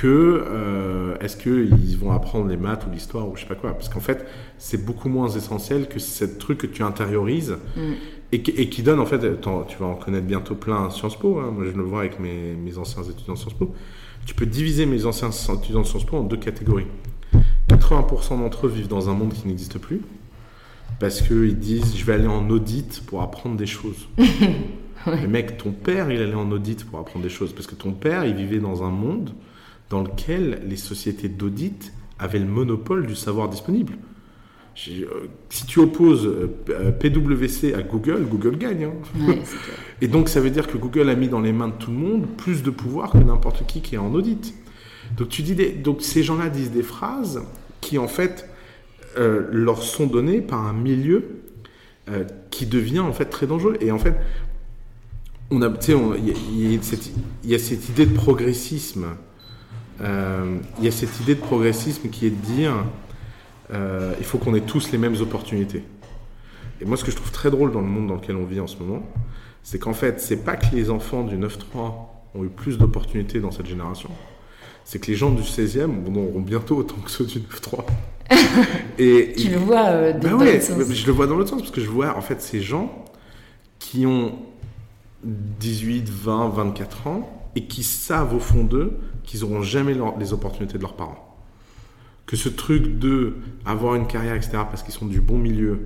[0.00, 3.72] que euh, est-ce qu'ils vont apprendre les maths ou l'histoire ou je sais pas quoi?
[3.72, 4.24] Parce qu'en fait,
[4.56, 7.92] c'est beaucoup moins essentiel que ce truc que tu intériorises mm.
[8.30, 11.40] et, qui donne, en fait, tu vas en connaître bientôt plein à Sciences Po.
[11.40, 11.50] Hein.
[11.52, 13.74] Moi, je le vois avec mes, mes anciens étudiants de Sciences Po.
[14.24, 16.86] Tu peux diviser mes anciens étudiants de Sciences Po en deux catégories.
[17.68, 20.00] 80% d'entre eux vivent dans un monde qui n'existe plus
[21.00, 24.08] parce qu'ils disent je vais aller en audit pour apprendre des choses.
[25.06, 27.92] Mais mec, ton père, il allait en audit pour apprendre des choses parce que ton
[27.92, 29.32] père, il vivait dans un monde
[29.90, 33.94] dans lequel les sociétés d'audit avaient le monopole du savoir disponible.
[34.88, 38.84] Euh, si tu opposes euh, PwC à Google, Google gagne.
[38.84, 39.34] Hein.
[40.00, 41.96] Et donc ça veut dire que Google a mis dans les mains de tout le
[41.96, 44.54] monde plus de pouvoir que n'importe qui qui est en audit.
[45.16, 47.42] Donc tu dis donc ces gens-là disent des phrases
[47.80, 48.48] qui en fait
[49.16, 51.24] euh, leur sont données par un milieu
[52.50, 53.76] qui devient en fait très dangereux.
[53.82, 54.14] Et en fait,
[55.50, 55.70] on a,
[56.52, 56.72] il
[57.44, 59.14] y, a cette idée de progressisme euh,
[60.00, 62.72] il y a cette idée de progressisme qui est de dire
[63.72, 65.82] euh, il faut qu'on ait tous les mêmes opportunités.
[66.80, 68.60] Et moi, ce que je trouve très drôle dans le monde dans lequel on vit
[68.60, 69.02] en ce moment,
[69.62, 71.58] c'est qu'en fait, c'est pas que les enfants du 9-3
[72.34, 74.10] ont eu plus d'opportunités dans cette génération,
[74.84, 77.84] c'est que les gens du 16e en auront bientôt autant que ceux du 9-3.
[78.98, 81.80] et, tu le vois euh, bah ouais, Je le vois dans l'autre sens, parce que
[81.80, 83.04] je vois en fait ces gens
[83.78, 84.38] qui ont
[85.24, 90.78] 18, 20, 24 ans et qui savent au fond d'eux qu'ils n'auront jamais les opportunités
[90.78, 91.36] de leurs parents.
[92.26, 93.34] Que ce truc de
[93.66, 95.80] avoir une carrière, etc., parce qu'ils sont du bon milieu,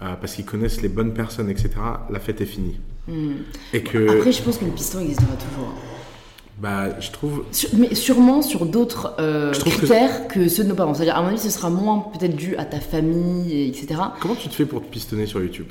[0.00, 1.70] euh, parce qu'ils connaissent les bonnes personnes, etc.,
[2.08, 2.78] la fête est finie.
[3.08, 3.32] Hmm.
[3.72, 4.18] Et que...
[4.18, 5.74] Après, je pense que le piston existera toujours.
[6.60, 7.44] Bah, je trouve.
[7.76, 10.48] mais sûrement sur d'autres euh, critères que...
[10.48, 10.94] ceux de nos parents.
[10.94, 14.00] C'est-à-dire, à mon avis, ce sera moins peut-être dû à ta famille, etc.
[14.20, 15.68] Comment tu te fais pour te pistonner sur YouTube?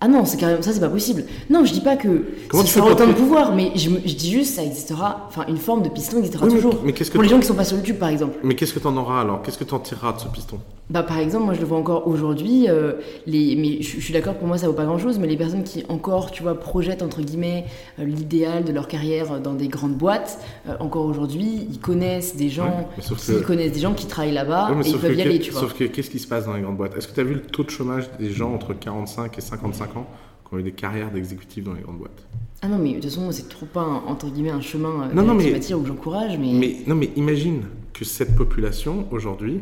[0.00, 1.24] Ah non, c'est carrément ça, c'est pas possible.
[1.48, 4.62] Non, je dis pas que Comment ça autant de pouvoir, mais je, dis juste ça
[4.62, 5.26] existera.
[5.28, 6.80] Enfin, une forme de piston existera toujours.
[6.84, 8.38] Mais, pour les gens qui sont pas sur YouTube, par exemple.
[8.42, 9.42] Mais qu'est-ce que t'en auras alors?
[9.42, 10.58] Qu'est-ce que t'en tireras de ce piston?
[10.90, 12.68] Bah, par exemple, moi je le vois encore aujourd'hui.
[12.68, 12.92] Euh,
[13.26, 15.18] les, mais je, suis d'accord, pour moi ça vaut pas grand-chose.
[15.18, 17.64] Mais les personnes qui encore, tu vois, projettent entre guillemets
[17.98, 22.50] euh, l'idéal de leur carrière dans des grandes boîtes, euh, encore aujourd'hui, ils connaissent des
[22.50, 25.62] gens qui connaissent des gens qui travaillent là-bas et ils peuvent y aller, tu vois.
[25.62, 26.94] Sauf que qu'est-ce qui se passe dans les grandes boîtes?
[26.96, 29.83] Est-ce que tu as vu le taux de chômage des gens entre 45 et 55
[29.88, 32.26] qui ont eu des carrières d'exécutifs dans les grandes boîtes.
[32.62, 35.12] Ah non, mais de toute façon, c'est trop pas, un, entre guillemets, un chemin euh,
[35.12, 36.38] non, non, mais, où j'encourage.
[36.38, 36.52] Mais...
[36.52, 36.76] mais...
[36.86, 39.60] Non, mais imagine que cette population, aujourd'hui,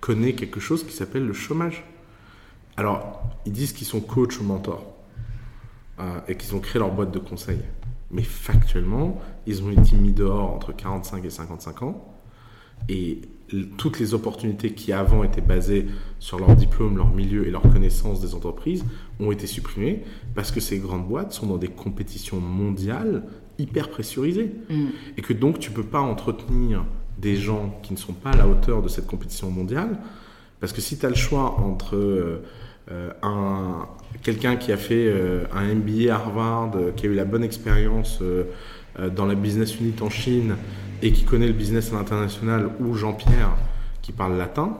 [0.00, 1.84] connaît quelque chose qui s'appelle le chômage.
[2.76, 4.94] Alors, ils disent qu'ils sont coach ou mentors
[6.00, 7.60] euh, et qu'ils ont créé leur boîte de conseil.
[8.10, 12.14] Mais factuellement, ils ont été mis dehors entre 45 et 55 ans.
[12.88, 13.22] Et
[13.78, 15.86] toutes les opportunités qui avant étaient basées
[16.18, 18.84] sur leur diplôme, leur milieu et leur connaissance des entreprises
[19.20, 20.02] ont été supprimées
[20.34, 23.22] parce que ces grandes boîtes sont dans des compétitions mondiales
[23.58, 24.52] hyper pressurisées.
[24.68, 24.86] Mm.
[25.16, 26.84] Et que donc tu peux pas entretenir
[27.18, 29.98] des gens qui ne sont pas à la hauteur de cette compétition mondiale
[30.64, 32.42] parce que si tu as le choix entre euh,
[32.90, 33.86] euh, un,
[34.22, 38.22] quelqu'un qui a fait euh, un MBA à Harvard, qui a eu la bonne expérience
[39.14, 40.56] dans la business unit en Chine
[41.02, 43.54] et qui connaît le business à l'international, ou Jean-Pierre
[44.00, 44.78] qui parle latin,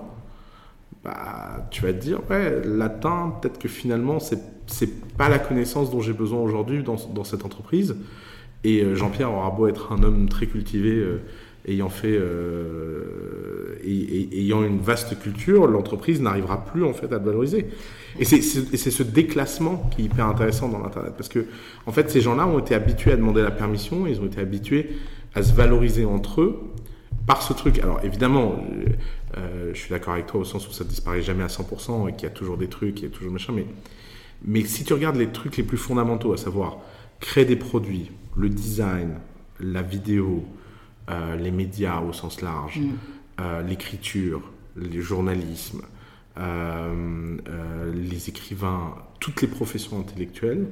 [1.05, 5.91] bah, tu vas te dire, ouais, latin, peut-être que finalement, c'est, c'est pas la connaissance
[5.91, 7.97] dont j'ai besoin aujourd'hui dans, dans, cette entreprise.
[8.65, 11.21] Et euh, Jean-Pierre aura beau être un homme très cultivé, euh,
[11.69, 17.25] ayant fait, euh, et, ayant une vaste culture, l'entreprise n'arrivera plus en fait à le
[17.25, 17.67] valoriser.
[18.19, 21.45] Et c'est, c'est ce déclassement qui est hyper intéressant dans l'internet, parce que
[21.85, 24.93] en fait, ces gens-là ont été habitués à demander la permission, ils ont été habitués
[25.35, 26.61] à se valoriser entre eux
[27.27, 27.79] par ce truc.
[27.79, 28.65] Alors évidemment,
[29.37, 32.13] euh, je suis d'accord avec toi au sens où ça disparaît jamais à 100% et
[32.13, 33.67] qu'il y a toujours des trucs, il y a toujours machin, mais,
[34.45, 36.79] mais si tu regardes les trucs les plus fondamentaux, à savoir
[37.21, 39.15] créer des produits, le design,
[39.61, 40.45] la vidéo,
[41.11, 42.91] euh, les médias au sens large, mm.
[43.41, 44.43] euh, l'écriture,
[44.77, 45.83] le journalisme,
[46.37, 50.67] les écrivains, toutes les professions intellectuelles,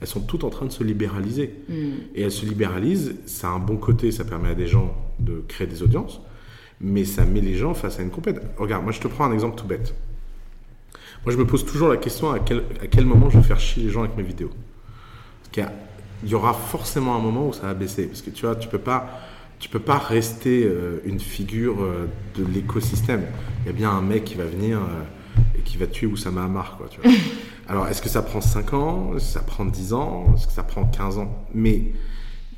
[0.00, 1.54] elles sont toutes en train de se libéraliser.
[1.68, 1.74] Mm.
[2.14, 5.42] Et elles se libéralisent, ça a un bon côté, ça permet à des gens de
[5.48, 6.20] créer des audiences,
[6.80, 8.40] mais ça met les gens face à une compète.
[8.58, 9.94] Regarde, moi je te prends un exemple tout bête.
[11.24, 13.60] Moi je me pose toujours la question à quel, à quel moment je vais faire
[13.60, 14.50] chier les gens avec mes vidéos.
[15.40, 15.70] Parce
[16.22, 18.06] qu'il y, aura forcément un moment où ça va baisser.
[18.06, 19.20] Parce que tu vois, tu peux pas,
[19.58, 23.22] tu peux pas rester euh, une figure euh, de l'écosystème.
[23.62, 25.02] Il y a bien un mec qui va venir euh,
[25.64, 27.10] qui va tuer Oussama Hamar, quoi, tu vois.
[27.68, 29.12] Alors, est-ce que ça prend 5 ans?
[29.16, 30.26] Est-ce que ça prend 10 ans?
[30.34, 31.46] Est-ce que ça prend 15 ans?
[31.54, 31.92] Mais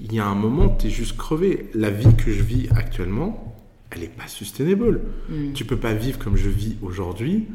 [0.00, 1.70] il y a un moment, tu es juste crevé.
[1.74, 3.56] La vie que je vis actuellement,
[3.90, 5.00] elle n'est pas sustainable.
[5.28, 5.52] Mm.
[5.52, 7.46] Tu peux pas vivre comme je vis aujourd'hui.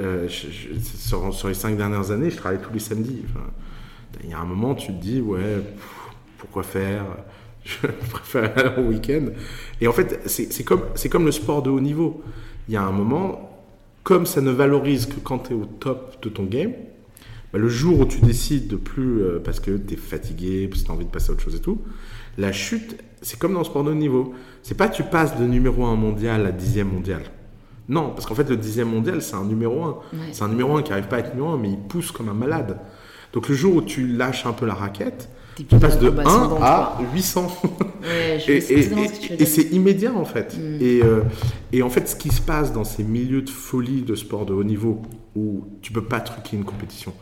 [0.00, 3.24] Euh, sur, les 5 dernières années, je travaille tous les samedis.
[4.22, 5.62] il y a un moment, tu te dis, ouais,
[6.38, 7.04] pourquoi faire?
[7.64, 9.26] Je préfère aller en week-end.
[9.80, 12.22] Et en fait, c'est comme, comme le sport de haut niveau.
[12.66, 13.47] Il y a un moment,
[14.08, 16.72] comme ça ne valorise que quand tu es au top de ton game,
[17.52, 20.80] bah, le jour où tu décides de plus, euh, parce que tu es fatigué, parce
[20.80, 21.82] que tu as envie de passer à autre chose et tout,
[22.38, 24.32] la chute, c'est comme dans le sport de haut niveau.
[24.62, 27.20] C'est pas tu passes de numéro 1 mondial à dixième mondial.
[27.90, 29.98] Non, parce qu'en fait, le dixième mondial, c'est un numéro 1.
[30.32, 32.30] C'est un numéro 1 qui n'arrive pas à être numéro 1, mais il pousse comme
[32.30, 32.78] un malade.
[33.34, 35.28] Donc le jour où tu lâches un peu la raquette,
[35.64, 37.48] tu passes de 1 à 800.
[38.48, 40.56] et, c'est immédiat en fait.
[40.56, 40.78] Mm.
[40.82, 41.22] Euh,
[41.72, 44.52] et, en fait, ce qui se passe dans ces milieux de folie de sport de
[44.52, 45.02] haut niveau,
[45.34, 47.12] où tu peux pas truquer une compétition.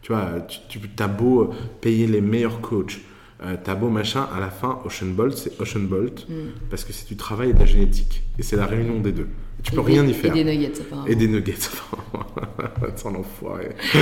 [0.00, 1.50] Tu vois, tu, tu as beau
[1.80, 3.00] payer les meilleurs coachs,
[3.44, 6.34] euh, t'as beau machin, à la fin, Ocean Bolt, c'est Ocean Bolt, mm.
[6.70, 8.22] parce que c'est du travail et de la génétique.
[8.38, 9.28] Et c'est la réunion des deux.
[9.62, 10.34] Tu peux rien y faire.
[10.34, 11.06] Et des nuggets, apparemment.
[11.06, 11.54] Et des nuggets,
[12.96, 13.68] Sans l'enfoiré.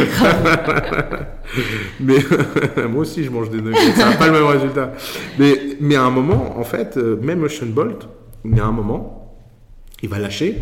[2.01, 2.19] mais
[2.89, 3.93] moi aussi, je mange des nuggets.
[3.95, 4.93] Ça n'a pas le même résultat.
[5.39, 8.09] Mais, mais à un moment, en fait, euh, même Ocean Bolt,
[8.45, 9.37] il y a un moment,
[10.03, 10.59] il va lâcher,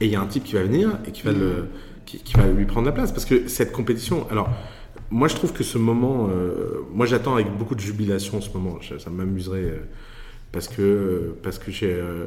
[0.00, 1.68] et il y a un type qui va venir et qui va, le, mm.
[2.04, 3.10] qui, qui va lui prendre la place.
[3.10, 4.50] Parce que cette compétition, alors
[5.12, 8.78] moi, je trouve que ce moment, euh, moi, j'attends avec beaucoup de jubilation ce moment.
[8.98, 9.88] Ça, m'amuserait euh,
[10.52, 12.26] parce que parce que euh,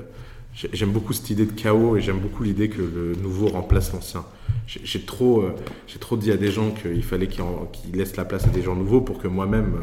[0.56, 4.26] j'aime beaucoup cette idée de chaos et j'aime beaucoup l'idée que le nouveau remplace l'ancien.
[4.68, 5.44] J'ai trop
[5.88, 8.76] j'ai trop dit à des gens qu'il fallait qu'ils laissent la place à des gens
[8.76, 9.76] nouveaux pour que moi-même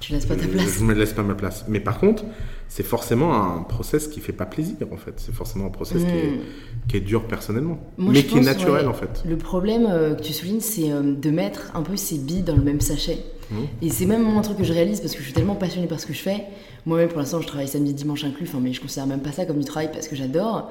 [0.00, 0.76] tu laisses pas ta place.
[0.78, 1.64] Je, ne me laisse pas ma place.
[1.68, 2.24] Mais par contre,
[2.68, 5.14] c'est forcément un process qui fait pas plaisir en fait.
[5.16, 6.40] C'est forcément un process qui, est, hmm.
[6.88, 9.22] qui, est, dur personnellement, mais qui est naturel en fait.
[9.26, 12.56] Le problème euh, que tu soulignes, c'est euh, de mettre un peu ces billes dans
[12.56, 13.18] le même sachet.
[13.50, 13.64] Hmm.
[13.82, 16.00] Et c'est même un truc que je réalise parce que je suis tellement passionnée par
[16.00, 16.44] ce que je fais.
[16.86, 19.58] Moi-même, pour l'instant, je travaille samedi, dimanche inclus, mais je considère même pas ça comme
[19.58, 20.70] du travail parce que j'adore.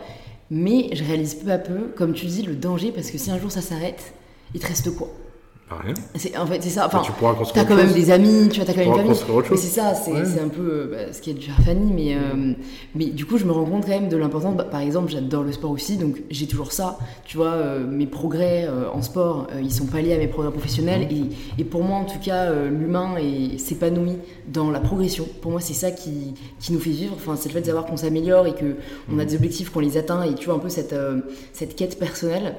[0.50, 3.40] Mais je réalise peu à peu, comme tu dis, le danger parce que si un
[3.40, 4.14] jour ça s'arrête,
[4.54, 5.10] il te reste quoi?
[5.76, 5.94] Rien.
[6.42, 6.86] En fait, c'est ça.
[6.86, 7.66] Enfin, tu pourras construire.
[7.66, 9.44] T'as quand même des amis, tu vois, t'as quand même une famille.
[9.52, 11.92] Mais c'est ça, c'est un peu euh, bah, ce qui est du Fanny.
[11.94, 12.54] Mais, euh,
[12.96, 14.56] mais du coup, je me rends compte quand même de l'importance.
[14.56, 16.98] Bah, par exemple, j'adore le sport aussi, donc j'ai toujours ça.
[17.26, 21.08] Tu vois, euh, mes progrès en sport, ils sont pas liés à mes progrès professionnels.
[21.08, 21.16] Mmh.
[21.58, 23.16] Et, et, pour moi, en tout cas, l'humain
[23.58, 25.28] s'épanouit dans la progression.
[25.42, 27.14] Pour moi, c'est ça qui, qui, nous fait vivre.
[27.16, 29.20] Enfin, c'est le fait de savoir qu'on s'améliore et qu'on mmh.
[29.20, 30.24] a des objectifs, qu'on les atteint.
[30.24, 30.96] Et tu vois, un peu cette,
[31.52, 32.56] cette quête personnelle.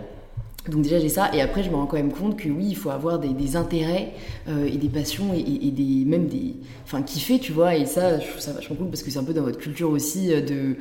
[0.68, 2.76] Donc déjà j'ai ça et après je me rends quand même compte que oui il
[2.76, 4.12] faut avoir des, intérêts
[4.48, 8.26] euh, et des passions et, des même des enfin kiffer tu vois et ça je
[8.26, 10.76] trouve ça vachement cool parce que c'est un peu dans votre culture aussi euh, de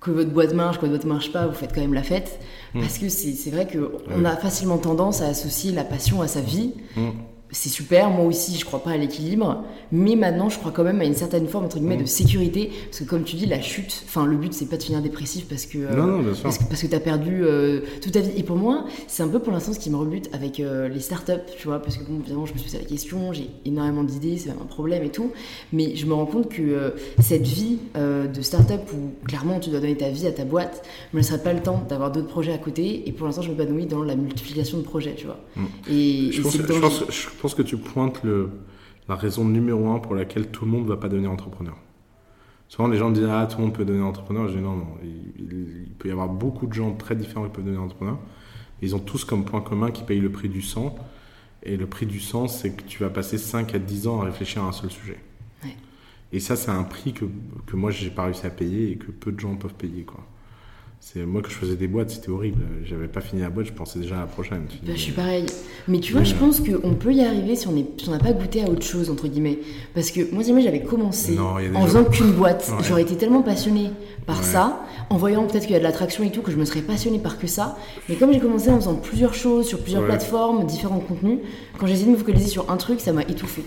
[0.00, 2.40] que votre boîte marche, que votre boîte marche pas, vous faites quand même la fête.
[2.74, 2.80] Mmh.
[2.80, 6.72] Parce que c'est vrai qu'on a facilement tendance à associer la passion à sa vie.
[6.96, 7.10] Mmh
[7.52, 9.62] c'est super, moi aussi je crois pas à l'équilibre,
[9.92, 12.06] mais maintenant je crois quand même à une certaine forme entre guillemets de mm.
[12.06, 15.02] sécurité, parce que comme tu dis, la chute, enfin le but c'est pas de finir
[15.02, 18.32] dépressif parce que, euh, parce que, parce que tu as perdu euh, toute ta vie.
[18.36, 21.00] Et pour moi, c'est un peu pour l'instant ce qui me rebute avec euh, les
[21.00, 24.02] startups, tu vois, parce que bon, évidemment je me suis posé la question, j'ai énormément
[24.02, 25.30] d'idées, c'est un problème et tout,
[25.74, 29.96] mais je me rends compte que cette vie de startup où clairement tu dois donner
[29.96, 33.06] ta vie à ta boîte, me laisserait pas le temps d'avoir d'autres projets à côté,
[33.06, 35.38] et pour l'instant je m'épanouis dans la multiplication de projets, tu vois.
[35.56, 35.64] Mm.
[35.90, 36.56] Et, je, pense,
[37.42, 38.50] pense que tu pointes le,
[39.08, 41.76] la raison numéro un pour laquelle tout le monde ne va pas devenir entrepreneur.
[42.68, 44.48] Souvent, les gens disent Ah, tout le monde peut devenir entrepreneur.
[44.48, 44.96] Je dis Non, non.
[45.02, 48.18] Il, peut y avoir beaucoup de gens très différents qui peuvent devenir entrepreneur.
[48.80, 50.94] Ils ont tous comme point commun qu'ils payent le prix du sang.
[51.64, 54.24] Et le prix du sang, c'est que tu vas passer 5 à 10 ans à
[54.24, 55.18] réfléchir à un seul sujet.
[56.32, 57.26] Et ça, c'est un prix que,
[57.66, 60.04] que moi, j'ai pas réussi à payer et que peu de gens peuvent payer.
[60.04, 60.24] Quoi.
[61.04, 62.62] C'est moi que je faisais des boîtes, c'était horrible.
[62.84, 64.66] J'avais pas fini la boîte, je pensais déjà à la prochaine.
[64.84, 65.46] Bah, je suis pareil.
[65.88, 68.68] Mais tu vois, je pense qu'on peut y arriver si on n'a pas goûté à
[68.68, 69.58] autre chose entre guillemets.
[69.94, 72.70] Parce que moi, j'avais commencé en faisant qu'une boîte.
[72.82, 73.90] J'aurais été tellement passionnée
[74.26, 76.64] par ça, en voyant peut-être qu'il y a de l'attraction et tout, que je me
[76.64, 77.76] serais passionnée par que ça.
[78.08, 81.40] Mais comme j'ai commencé en faisant plusieurs choses sur plusieurs plateformes, différents contenus,
[81.78, 83.64] quand j'ai essayé de me focaliser sur un truc, ça m'a étouffé.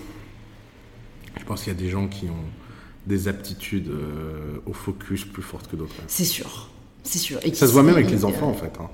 [1.38, 5.42] Je pense qu'il y a des gens qui ont des aptitudes euh, au focus plus
[5.42, 5.94] fortes que d'autres.
[6.08, 6.70] C'est sûr.
[7.06, 7.38] C'est sûr.
[7.42, 8.72] Et ça se voit même avec les enfants, en fait.
[8.80, 8.88] Hein.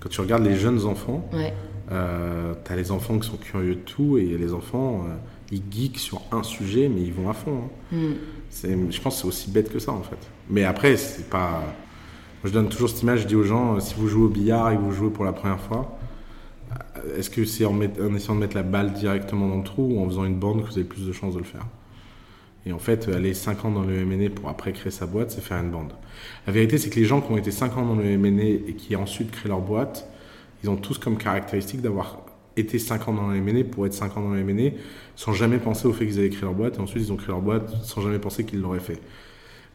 [0.00, 1.28] Quand tu regardes les jeunes enfants,
[1.90, 5.14] euh, tu as les enfants qui sont curieux de tout et les enfants, euh,
[5.50, 7.62] ils geekent sur un sujet, mais ils vont à fond.
[7.92, 7.96] Hein.
[7.96, 8.90] Hmm.
[8.90, 10.18] Je pense que c'est aussi bête que ça, en fait.
[10.48, 11.62] Mais après, c'est pas.
[12.42, 14.28] Moi, je donne toujours cette image, je dis aux gens, euh, si vous jouez au
[14.28, 15.98] billard et que vous jouez pour la première fois,
[17.18, 20.04] est-ce que c'est en, en, essayant de mettre la balle directement dans le trou ou
[20.04, 21.66] en faisant une bande que vous avez plus de chances de le faire?
[22.66, 25.42] Et en fait, aller 5 ans dans le MNE pour après créer sa boîte, c'est
[25.42, 25.92] faire une bande.
[26.46, 28.74] La vérité, c'est que les gens qui ont été 5 ans dans le MNE et
[28.74, 30.08] qui ensuite créent leur boîte,
[30.62, 32.24] ils ont tous comme caractéristique d'avoir
[32.56, 34.72] été 5 ans dans le MNE pour être 5 ans dans le MNE
[35.16, 37.28] sans jamais penser au fait qu'ils avaient créé leur boîte et ensuite ils ont créé
[37.28, 39.00] leur boîte sans jamais penser qu'ils l'auraient fait.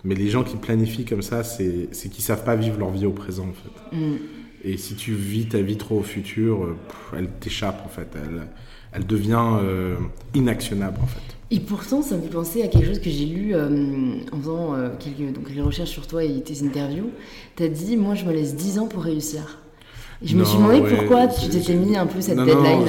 [0.04, 3.12] Mais les gens qui planifient comme ça, c'est qu'ils savent pas vivre leur vie au
[3.12, 3.96] présent en fait.
[3.96, 4.16] Mm.
[4.64, 6.76] Et si tu vis ta vie trop au futur,
[7.16, 8.08] elle t'échappe en fait.
[8.16, 8.48] Elle,
[8.94, 9.96] elle devient euh,
[10.34, 11.20] inactionnable en fait.
[11.52, 14.76] Et pourtant, ça me fait penser à quelque chose que j'ai lu euh, en faisant
[14.76, 17.10] euh, quelques, donc, les recherches sur toi et tes interviews.
[17.56, 19.58] Tu as dit, moi, je me laisse 10 ans pour réussir.
[20.24, 22.80] Et je me suis demandé ouais, pourquoi tu t'étais mis un peu cette non, deadline.
[22.82, 22.88] Non,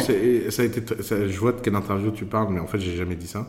[0.51, 2.97] ça a été, ça- je vois de quelle interview tu parles, mais en fait, j'ai
[2.97, 3.47] jamais dit ça.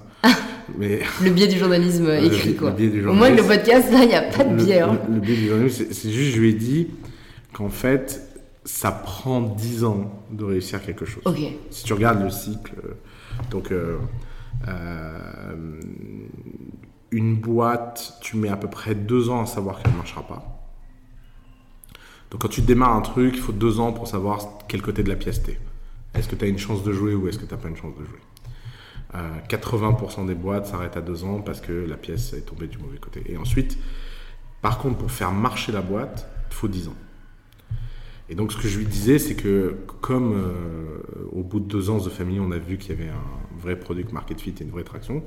[0.78, 2.70] mais Le biais du journalisme écrit, quoi.
[2.70, 3.48] le biais du Au moins, le journalisme.
[3.66, 4.80] podcast, là, il n'y a pas de biais.
[4.80, 4.98] hein.
[5.10, 6.88] le- le biais du journalisme, c'est c'est juste, je lui ai dit
[7.54, 8.22] qu'en fait,
[8.64, 11.24] ça prend 10 ans de réussir quelque chose.
[11.70, 12.94] Si tu regardes le cycle, euh,
[13.50, 13.98] donc euh,
[14.68, 15.80] euh,
[17.12, 20.62] une boîte, tu mets à peu près deux ans à savoir qu'elle ne marchera pas.
[22.30, 25.10] Donc quand tu démarres un truc, il faut deux ans pour savoir quel côté de
[25.10, 25.60] la pièce t'es.
[26.14, 27.78] Est-ce que tu as une chance de jouer ou est-ce que tu n'as pas une
[27.78, 28.20] chance de jouer?
[29.16, 32.78] Euh, 80% des boîtes s'arrêtent à deux ans parce que la pièce est tombée du
[32.78, 33.24] mauvais côté.
[33.28, 33.78] Et ensuite,
[34.62, 36.96] par contre, pour faire marcher la boîte, il faut 10 ans.
[38.32, 41.90] Et donc, ce que je lui disais, c'est que comme euh, au bout de deux
[41.90, 44.64] ans de famille, on a vu qu'il y avait un vrai product market fit et
[44.64, 45.22] une vraie traction,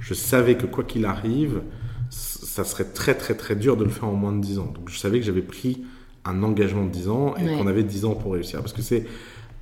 [0.00, 1.60] je savais que quoi qu'il arrive,
[2.08, 4.72] ça serait très très très dur de le faire en moins de 10 ans.
[4.74, 5.82] Donc, je savais que j'avais pris
[6.24, 7.56] un engagement de 10 ans et Ouais.
[7.58, 8.60] qu'on avait 10 ans pour réussir.
[8.60, 9.04] Parce que c'est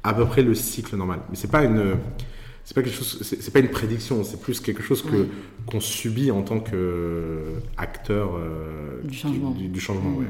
[0.04, 1.18] à peu près le cycle normal.
[1.30, 1.96] Mais c'est pas une.
[2.64, 5.28] C'est pas quelque chose, c'est pas une prédiction, c'est plus quelque chose que Ouais.
[5.66, 8.38] qu'on subit en tant qu'acteur
[9.02, 9.50] Du changement.
[9.52, 10.18] Du, du changement, Mm.
[10.18, 10.26] ouais.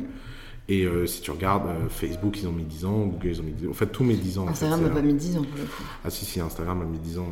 [0.70, 3.44] Et euh, si tu regardes euh, Facebook, ils ont mis 10 ans, Google, ils ont
[3.44, 3.70] mis 10 ans.
[3.70, 4.48] En fait, tous mes 10 ans.
[4.48, 5.82] Instagram n'a pas mis 10 ans pour le coup.
[6.04, 7.28] Ah si, si, Instagram a mis 10 ans.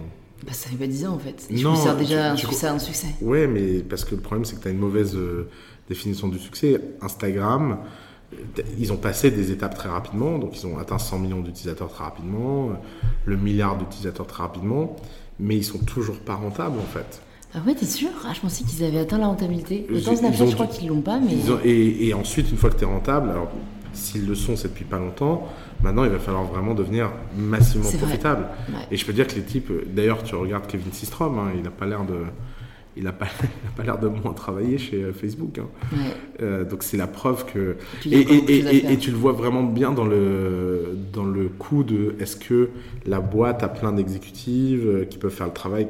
[0.46, 1.46] Bah, ça fait pas 10 ans en fait.
[1.50, 3.08] Et tu Non, déjà tu- un succès un succès.
[3.20, 5.48] Ouais, mais parce que le problème, c'est que tu as une mauvaise euh,
[5.88, 6.80] définition du succès.
[7.02, 7.78] Instagram,
[8.78, 10.38] ils ont passé des étapes très rapidement.
[10.38, 12.70] Donc, ils ont atteint 100 millions d'utilisateurs très rapidement,
[13.26, 14.96] le milliard d'utilisateurs très rapidement.
[15.38, 17.20] Mais ils sont toujours pas rentables, en fait.
[17.56, 18.10] Ah ouais, t'es sûr?
[18.26, 19.86] Ah, je pensais qu'ils avaient atteint la rentabilité.
[19.90, 21.32] Autant Snapchat, je crois qu'ils l'ont pas, mais.
[21.32, 23.48] Ils ont- et, et ensuite, une fois que tu es rentable, alors
[23.94, 25.48] s'ils le sont, c'est depuis pas longtemps,
[25.82, 27.96] maintenant il va falloir vraiment devenir massivement vrai.
[27.98, 28.46] profitable.
[28.68, 28.74] Ouais.
[28.90, 31.70] Et je peux dire que les types, d'ailleurs, tu regardes Kevin Systrom, hein, il n'a
[31.70, 32.16] pas l'air de.
[32.96, 33.26] Il a pas,
[33.76, 35.58] pas l'air de moins travailler chez euh, Facebook.
[35.58, 35.68] hein.
[35.92, 35.98] Ouais.
[36.42, 37.76] Euh, donc c'est la preuve que.
[38.10, 42.70] Et, tu le vois vraiment bien dans le, dans le coup de est-ce que
[43.06, 45.88] la boîte a plein d'exécutives euh, qui peuvent faire le travail?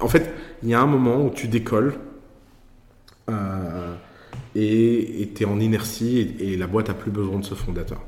[0.00, 0.32] En fait,
[0.62, 1.94] il y a un moment où tu décolles
[3.28, 3.94] euh,
[4.54, 8.02] et tu es en inertie et, la boîte a plus besoin de ce fondateur.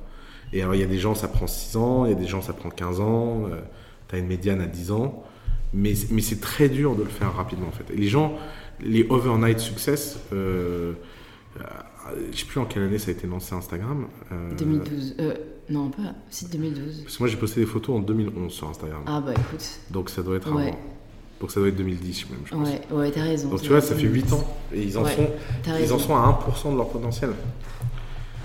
[0.53, 2.27] Et alors il y a des gens ça prend 6 ans, il y a des
[2.27, 3.45] gens ça prend 15 ans,
[4.09, 5.25] tu as une médiane à 10 ans,
[5.75, 7.93] mais, mais c'est très dur de le faire rapidement en fait.
[7.93, 8.35] Et les gens,
[8.81, 10.93] les overnight success, euh,
[11.61, 11.63] euh,
[12.33, 14.07] je sais plus en quelle année ça a été lancé Instagram.
[14.33, 15.17] euh, 2012.
[15.21, 15.35] Euh,
[15.71, 16.15] non, pas.
[16.31, 17.03] Si, 2012.
[17.05, 19.03] Parce que moi j'ai posté des photos en 2011 sur Instagram.
[19.07, 19.65] Ah bah écoute.
[19.91, 20.69] Donc ça doit être Ouais.
[20.69, 20.79] avant.
[21.41, 22.69] Donc ça doit être 2010 même, je pense.
[22.69, 23.49] Ouais, ouais, t'as raison.
[23.49, 24.45] Donc tu vois, ça fait 8 ans.
[24.73, 25.31] Et ils en, Ouais, sont,
[25.67, 25.95] ils raison.
[25.97, 27.31] en sont à 1% de leur potentiel.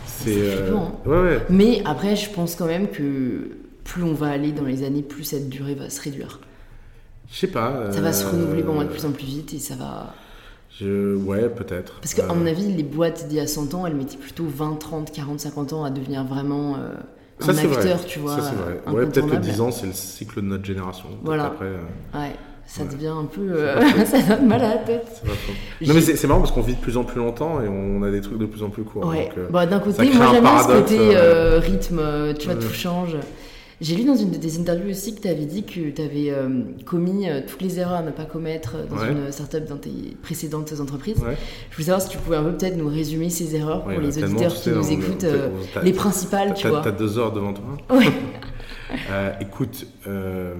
[0.06, 0.34] C'est.
[0.34, 1.42] C'est euh, flippant, ouais, ouais.
[1.50, 3.50] Mais après, je pense quand même que
[3.84, 6.40] plus on va aller dans les années, plus cette durée va se réduire.
[7.32, 7.92] Je sais pas.
[7.92, 10.14] Ça va se euh, renouveler pour moi de plus en plus vite et ça va.
[10.80, 11.16] Je...
[11.16, 11.94] Ouais, peut-être.
[12.02, 14.46] Parce qu'à Euh, mon avis, les boîtes d'il y a 100 ans, elles mettaient plutôt
[14.48, 16.94] 20, 30, 40, 50 ans à devenir vraiment euh,
[17.40, 17.76] Ça, un vrai.
[17.78, 18.36] acteur, tu vois.
[18.40, 18.74] Ça, c'est vrai.
[18.88, 19.46] Ouais, peut-être que incontournable.
[19.46, 21.08] 10 ans, c'est le cycle de notre génération.
[21.24, 21.46] Voilà.
[21.46, 21.66] Après,
[22.14, 22.36] Ouais,
[22.68, 22.90] ça Ouais.
[22.94, 23.42] devient un peu.
[23.52, 25.22] euh, ça donne mal à la tête.
[25.86, 28.12] Non, mais c'est marrant parce qu'on vit de plus en plus longtemps et on a
[28.12, 29.06] des trucs de plus en plus courts.
[29.08, 29.30] Ouais.
[29.38, 32.02] euh, Bah, D'un côté, moi j'aime bien ce côté euh, rythme,
[32.38, 32.62] tu vois, Ouais.
[32.62, 33.16] tout change.
[33.80, 36.34] J'ai lu dans une de tes interviews aussi que tu avais dit que tu avais
[36.86, 39.12] commis euh, toutes les erreurs à ne pas commettre dans Ouais.
[39.12, 41.20] une startup dans tes précédentes entreprises.
[41.20, 41.38] ouais.
[41.70, 44.02] Je voulais savoir si tu pouvais un peu peut-être nous résumer ces erreurs Ouais, pour
[44.04, 45.50] les tellement, auditeurs qui nous écoutent, euh,
[45.84, 46.82] les principales, tu vois.
[46.82, 47.66] t'as deux heures devant toi.
[49.12, 50.56] Euh, écoute, euh,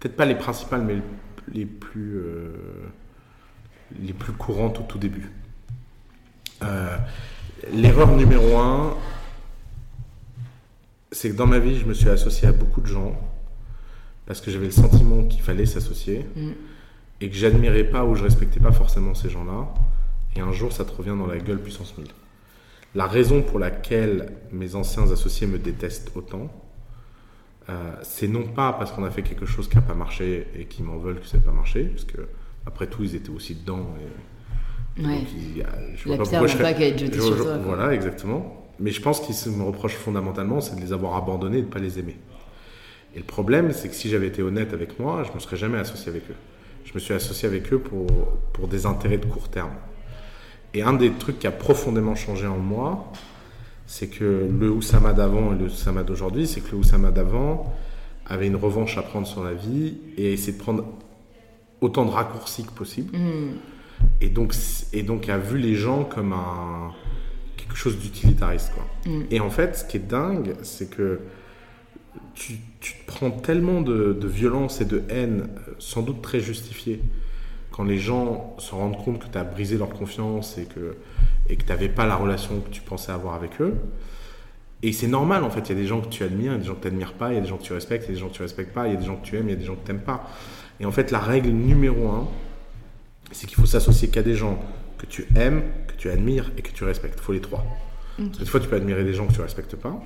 [0.00, 0.96] peut-être pas les principales, mais
[1.52, 2.50] les plus, euh,
[4.02, 5.30] les plus courantes au tout début.
[6.64, 6.96] Euh,
[7.72, 8.94] L'erreur numéro un,
[11.14, 13.14] c'est que dans ma vie, je me suis associé à beaucoup de gens
[14.26, 16.50] parce que j'avais le sentiment qu'il fallait s'associer Mm.
[17.20, 19.68] et que j'admirais pas ou je respectais pas forcément ces gens-là.
[20.36, 22.08] Et un jour, ça te revient dans la gueule puissance 1000.
[22.94, 26.50] La raison pour laquelle mes anciens associés me détestent autant,
[27.68, 30.66] euh, c'est non pas parce qu'on a fait quelque chose qui n'a pas marché et
[30.66, 32.28] qu'ils m'en veulent que ça n'a pas marché, parce que
[32.66, 33.86] après tout, ils étaient aussi dedans.
[34.00, 35.18] Et, et Ouais.
[35.18, 35.64] donc, ils-
[35.96, 36.62] je La vois pas pourquoi je serais-.
[37.64, 38.63] Voilà, exactement.
[38.80, 41.72] Mais je pense qu'ils me reprochent fondamentalement, c'est de les avoir abandonnés et de ne
[41.72, 42.16] pas les aimer.
[43.14, 45.56] Et le problème, c'est que si j'avais été honnête avec moi, je ne me serais
[45.56, 46.36] jamais associé avec eux.
[46.84, 48.06] Je me suis associé avec eux pour,
[48.52, 49.72] pour des intérêts de court terme.
[50.74, 53.12] Et un des trucs qui a profondément changé en moi,
[53.86, 57.72] c'est que le Oussama d'avant et le Oussama d'aujourd'hui, c'est que le Oussama d'avant
[58.26, 60.84] avait une revanche à prendre sur la vie et a essayé de prendre
[61.80, 63.16] autant de raccourcis que possible.
[63.16, 63.52] Mm.
[64.20, 64.54] Et donc,
[64.92, 66.92] et donc a vu les gens comme un,
[67.64, 68.72] quelque chose d'utilitariste.
[68.74, 69.12] Quoi.
[69.12, 69.22] Mm.
[69.30, 71.20] Et en fait, ce qui est dingue, c'est que
[72.34, 76.40] tu, tu te prends tellement de, de violence et de haine, euh, sans doute très
[76.40, 77.00] justifiée,
[77.70, 80.96] quand les gens se rendent compte que tu as brisé leur confiance et que
[81.48, 83.74] et que tu n'avais pas la relation que tu pensais avoir avec eux.
[84.82, 86.56] Et c'est normal en fait, il y a des gens que tu admires, il y
[86.56, 88.04] a des gens que tu n'admires pas, il y a des gens que tu respectes,
[88.04, 89.26] il y a des gens que tu respectes pas, il y a des gens que
[89.26, 90.28] tu aimes, il y a des gens que tu n'aimes pas.
[90.80, 92.28] Et en fait, la règle numéro un,
[93.32, 94.58] c'est qu'il faut s'associer qu'à des gens
[95.04, 97.18] que tu aimes, que tu admires et que tu respectes.
[97.18, 97.64] Il faut les trois.
[98.18, 100.00] Des fois, tu peux admirer des gens que tu ne respectes pas.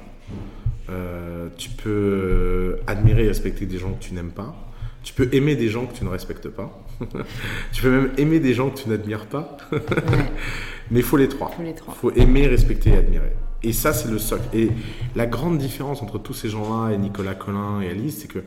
[0.89, 4.55] Euh, tu peux admirer et respecter des gens que tu n'aimes pas.
[5.03, 6.83] Tu peux aimer des gens que tu ne respectes pas.
[7.73, 9.59] tu peux même aimer des gens que tu n'admires pas.
[10.91, 11.51] Mais il faut les trois.
[11.61, 13.33] Il faut aimer, respecter et admirer.
[13.63, 14.49] Et ça, c'est le socle.
[14.57, 14.71] Et
[15.15, 18.39] la grande différence entre tous ces gens-là et Nicolas Collin et Alice, c'est que,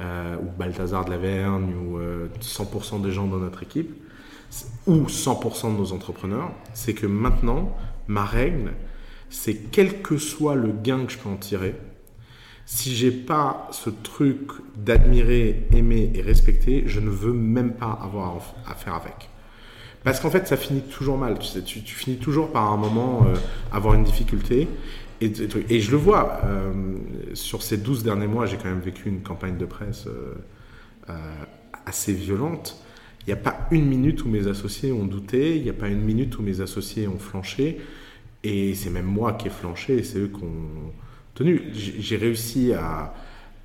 [0.00, 3.90] euh, ou Balthazar de la Vergne, ou euh, 100% des gens dans notre équipe,
[4.86, 7.76] ou 100% de nos entrepreneurs, c'est que maintenant,
[8.06, 8.72] ma règle,
[9.30, 11.74] c'est quel que soit le gain que je peux en tirer,
[12.64, 18.54] si j'ai pas ce truc d'admirer, aimer et respecter, je ne veux même pas avoir
[18.66, 19.30] à faire avec.
[20.04, 21.38] Parce qu'en fait, ça finit toujours mal.
[21.38, 23.34] Tu, finis toujours par un moment euh,
[23.72, 24.68] avoir une difficulté.
[25.20, 26.72] Et, je le vois, euh,
[27.34, 30.34] sur ces 12 derniers mois, j'ai quand même vécu une campagne de presse euh
[31.88, 32.76] assez violente.
[33.28, 35.88] Il n'y a pas une minute où mes associés ont douté, il n'y a pas
[35.88, 37.78] une minute où mes associés ont flanché.
[38.42, 40.92] Et c'est même moi qui ai flanché et c'est eux qui ont
[41.34, 41.64] tenu.
[41.74, 43.12] J'ai réussi à,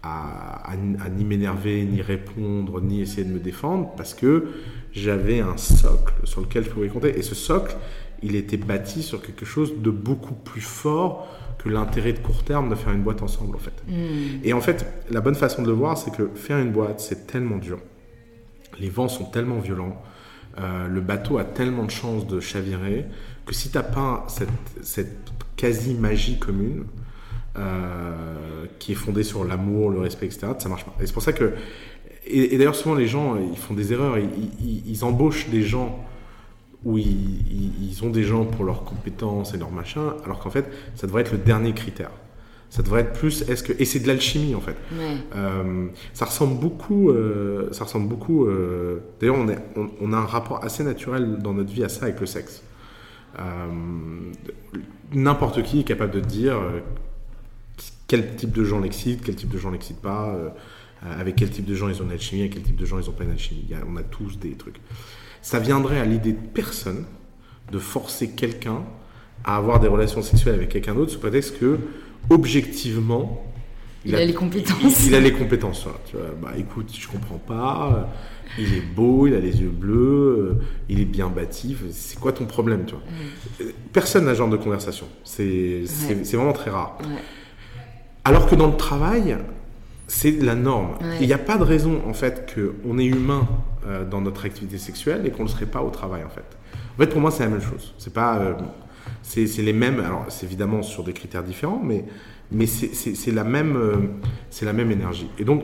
[0.03, 4.47] à, à, à ni m'énerver, ni répondre, ni essayer de me défendre parce que
[4.91, 7.17] j'avais un socle sur lequel je pouvais compter.
[7.17, 7.77] Et ce socle,
[8.21, 11.25] il était bâti sur quelque chose de beaucoup plus fort
[11.57, 13.81] que l'intérêt de court terme de faire une boîte ensemble, en fait.
[13.87, 14.43] Mm.
[14.43, 17.27] Et en fait, la bonne façon de le voir, c'est que faire une boîte, c'est
[17.27, 17.79] tellement dur.
[18.79, 20.01] Les vents sont tellement violents.
[20.59, 23.05] Euh, le bateau a tellement de chances de chavirer
[23.45, 25.09] que si tu n'as pas cette,
[25.57, 26.85] quasi-magie commune,
[27.57, 30.95] euh, qui est fondée sur l'amour, le respect, etc., ça marche pas.
[30.99, 31.53] Et c'est pour ça que
[32.25, 34.17] et, d'ailleurs, souvent, les gens, ils font des erreurs.
[34.17, 34.29] Ils,
[34.61, 35.99] ils, ils embauchent des gens
[36.85, 37.05] où ils,
[37.81, 40.65] ils, ont des gens pour leurs compétences et leurs machins, alors qu'en fait,
[40.95, 42.11] ça devrait être le dernier critère.
[42.73, 43.43] Ça devrait être plus.
[43.47, 44.75] Est-ce que et c'est de l'alchimie en fait.
[44.97, 45.17] Ouais.
[45.35, 47.11] Euh, ça ressemble beaucoup.
[47.11, 48.47] Euh, ça ressemble beaucoup.
[48.47, 51.89] Euh, D'ailleurs, on, est, on, on, a un rapport assez naturel dans notre vie à
[51.89, 52.63] ça avec le sexe.
[55.13, 56.59] N'importe qui est capable de dire
[58.07, 60.35] quel type de gens l'excite, quel type de gens l'excite pas.
[61.03, 63.05] Avec quel type de gens ils ont une alchimie, avec quel type de gens ils
[63.05, 63.67] n'ont pas une alchimie.
[63.75, 64.81] A, on a tous des trucs.
[65.43, 67.05] Ça viendrait à l'idée de personne
[67.71, 68.81] de forcer quelqu'un
[69.43, 71.77] à avoir des relations sexuelles avec quelqu'un d'autre sous prétexte que,
[72.29, 73.45] objectivement,
[74.05, 75.03] il, il a, a, les compétences.
[75.05, 75.87] Il, il a les compétences.
[76.05, 76.27] Tu vois.
[76.41, 78.09] Bah écoute, je comprends pas.
[78.59, 80.57] Il est beau, il a les yeux bleus,
[80.87, 81.75] il est bien bâti.
[81.91, 83.03] C'est quoi ton problème, tu vois?
[83.03, 83.71] Mmh.
[83.91, 85.07] Personne n'a ce genre de conversation.
[85.23, 86.13] C'est ouais.
[86.33, 86.97] vraiment très rare.
[87.01, 87.21] Ouais.
[88.25, 89.37] Alors que dans le travail,
[90.07, 90.97] c'est la norme.
[91.19, 93.47] Il n'y a pas de raison en fait qu'on est humain
[93.87, 96.45] euh, dans notre activité sexuelle et qu'on ne le serait pas au travail en fait.
[96.95, 97.95] En fait, pour moi, c'est la même chose.
[97.97, 98.53] C'est pas, euh,
[99.23, 99.99] c'est les mêmes.
[99.99, 102.05] Alors, c'est évidemment sur des critères différents, mais
[102.53, 103.97] mais c'est la même, euh,
[104.61, 105.27] la même énergie.
[105.39, 105.63] Et donc,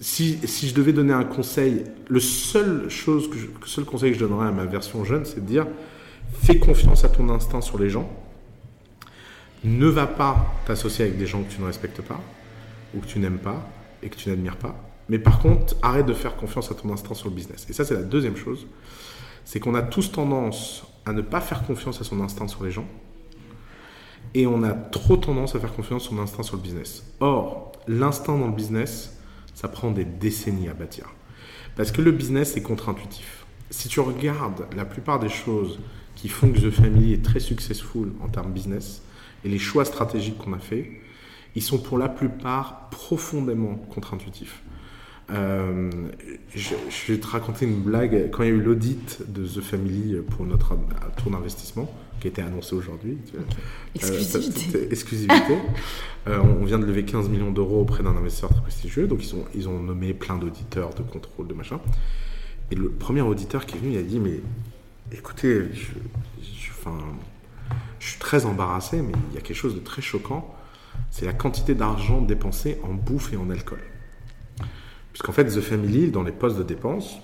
[0.00, 4.18] si, si je devais donner un conseil, le seul chose que le seul conseil que
[4.18, 5.66] je donnerais à ma version jeune, c'est de dire
[6.32, 8.10] fais confiance à ton instinct sur les gens.
[9.64, 12.20] Ne va pas t'associer avec des gens que tu ne respectes pas
[12.94, 13.68] ou que tu n'aimes pas
[14.02, 14.74] et que tu n'admires pas.
[15.08, 17.66] Mais par contre, arrête de faire confiance à ton instinct sur le business.
[17.68, 18.66] Et ça, c'est la deuxième chose.
[19.44, 22.70] C'est qu'on a tous tendance à ne pas faire confiance à son instinct sur les
[22.70, 22.86] gens.
[24.34, 27.04] Et on a trop tendance à faire confiance à son instinct sur le business.
[27.20, 29.18] Or, l'instinct dans le business,
[29.54, 31.06] ça prend des décennies à bâtir.
[31.76, 33.44] Parce que le business est contre-intuitif.
[33.70, 35.80] Si tu regardes la plupart des choses
[36.14, 39.02] qui font que The Family est très successful en termes business,
[39.44, 41.00] et les choix stratégiques qu'on a fait,
[41.54, 44.62] ils sont pour la plupart profondément contre-intuitifs.
[45.32, 45.90] Euh,
[46.54, 48.30] je, je, vais te raconter une blague.
[48.30, 50.76] Quand il y a eu l'audit de The Family pour notre
[51.16, 53.56] tour d'investissement, qui a été annoncé aujourd'hui, okay.
[53.94, 55.58] exclusivité, euh, exclusivité
[56.28, 59.34] euh, on vient de lever 15 millions d'euros auprès d'un investisseur très prestigieux, donc ils
[59.34, 61.80] ont, ils ont nommé plein d'auditeurs, de contrôle, de machin.
[62.70, 64.40] Et le premier auditeur qui est venu, il a dit Mais
[65.10, 65.86] écoutez, je,
[66.42, 66.98] je, enfin,
[67.98, 70.54] je suis très embarrassé, mais il y a quelque chose de très choquant
[71.10, 73.80] c'est la quantité d'argent dépensé en bouffe et en alcool.
[75.12, 77.16] Puisqu'en fait, The Family, dans les postes de dépenses,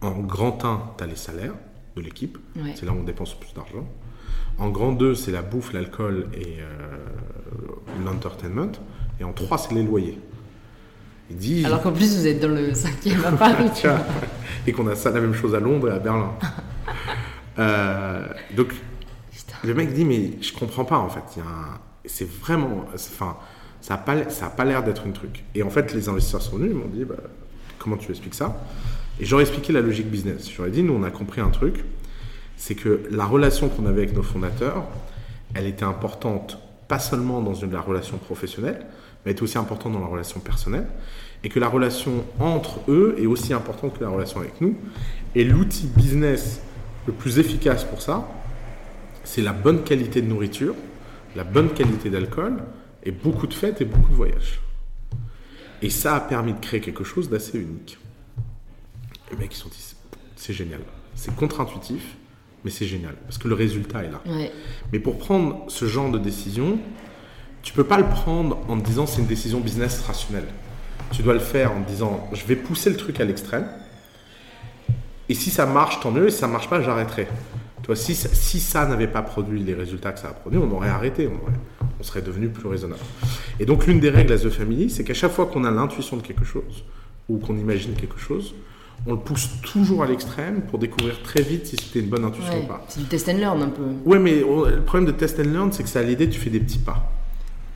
[0.00, 1.54] en grand 1, tu as les salaires
[1.96, 2.74] de l'équipe, ouais.
[2.76, 3.86] c'est là où on dépense plus d'argent.
[4.58, 8.72] En grand 2, c'est la bouffe, l'alcool et euh, l'entertainment.
[9.18, 10.18] Et en 3, c'est les loyers.
[11.30, 13.70] Il dit, Alors qu'en plus, vous êtes dans le cinquième à Paris.
[14.66, 16.32] et qu'on a ça, la même chose à Londres et à Berlin.
[17.58, 18.26] euh,
[18.56, 18.68] donc,
[19.32, 19.56] Putain.
[19.64, 21.40] le mec dit, mais je comprends pas en fait.
[22.04, 22.84] C'est vraiment.
[22.94, 23.36] Enfin,
[23.84, 25.44] Ça n'a pas, pas l'air d'être une truc.
[25.54, 27.16] Et en fait, les investisseurs sont venus, ils m'ont dit, bah,
[27.78, 28.58] comment tu expliques ça?
[29.20, 30.50] Et j'aurais expliqué la logique business.
[30.50, 31.84] J'aurais dit, nous, on a compris un truc,
[32.56, 34.84] c'est que la relation qu'on avait avec nos fondateurs,
[35.52, 36.58] elle était importante,
[36.88, 38.86] pas seulement dans la relation professionnelle, mais
[39.26, 40.86] elle était aussi importante dans la relation personnelle,
[41.42, 44.78] et que la relation entre eux est aussi importante que la relation avec nous.
[45.34, 46.62] Et l'outil business
[47.06, 48.26] le plus efficace pour ça,
[49.24, 50.74] c'est la bonne qualité de nourriture,
[51.36, 52.62] la bonne qualité d'alcool,
[53.04, 54.60] et beaucoup de fêtes et beaucoup de voyages.
[55.82, 57.98] Et ça a permis de créer quelque chose d'assez unique.
[59.30, 59.94] Les mecs, ils sont dit,
[60.36, 60.80] c'est génial.
[61.14, 62.16] C'est contre-intuitif,
[62.64, 63.14] mais c'est génial.
[63.24, 64.22] Parce que le résultat est là.
[64.92, 66.78] Mais pour prendre ce genre de décision,
[67.62, 70.48] tu peux pas le prendre en te disant c'est une décision business rationnelle.
[71.12, 73.68] Tu dois le faire en te disant je vais pousser le truc à l'extrême.
[75.28, 76.26] Et si ça marche, tant mieux.
[76.26, 77.28] Et si ça marche pas, j'arrêterai.
[77.82, 80.88] Toi, si, si ça n'avait pas produit les résultats que ça a produit, on aurait
[80.88, 81.38] arrêté, on,
[82.02, 83.00] serait devenu plus raisonnable.
[83.60, 86.16] Et donc, l'une des règles à The Family, c'est qu'à chaque fois qu'on a l'intuition
[86.16, 86.84] de quelque chose,
[87.28, 88.54] ou qu'on imagine quelque chose,
[89.06, 92.62] on le pousse toujours à l'extrême pour découvrir très vite si c'était une bonne intuition
[92.62, 92.84] ou pas.
[92.88, 93.82] C'est du test and learn un peu.
[94.04, 96.50] Ouais, mais le problème de test and learn, c'est que ça à l'idée, tu fais
[96.50, 97.10] des petits pas.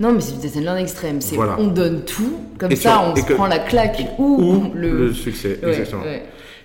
[0.00, 1.20] Non, mais c'est du test and learn extrême.
[1.20, 5.12] C'est on donne tout, comme ça, on se prend la claque ou, le...
[5.12, 5.58] succès.
[5.62, 6.04] exactement.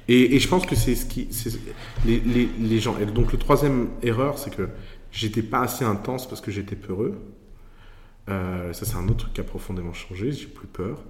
[0.07, 1.29] Et, je pense que c'est ce qui.
[2.05, 2.95] Les, les, les, gens.
[3.01, 4.67] Et donc, le troisième erreur, c'est que
[5.11, 7.15] j'étais pas assez intense parce que j'étais peureux.
[8.29, 10.31] Euh, ça, c'est un autre truc qui a profondément changé.
[10.31, 11.03] J'ai plus peur.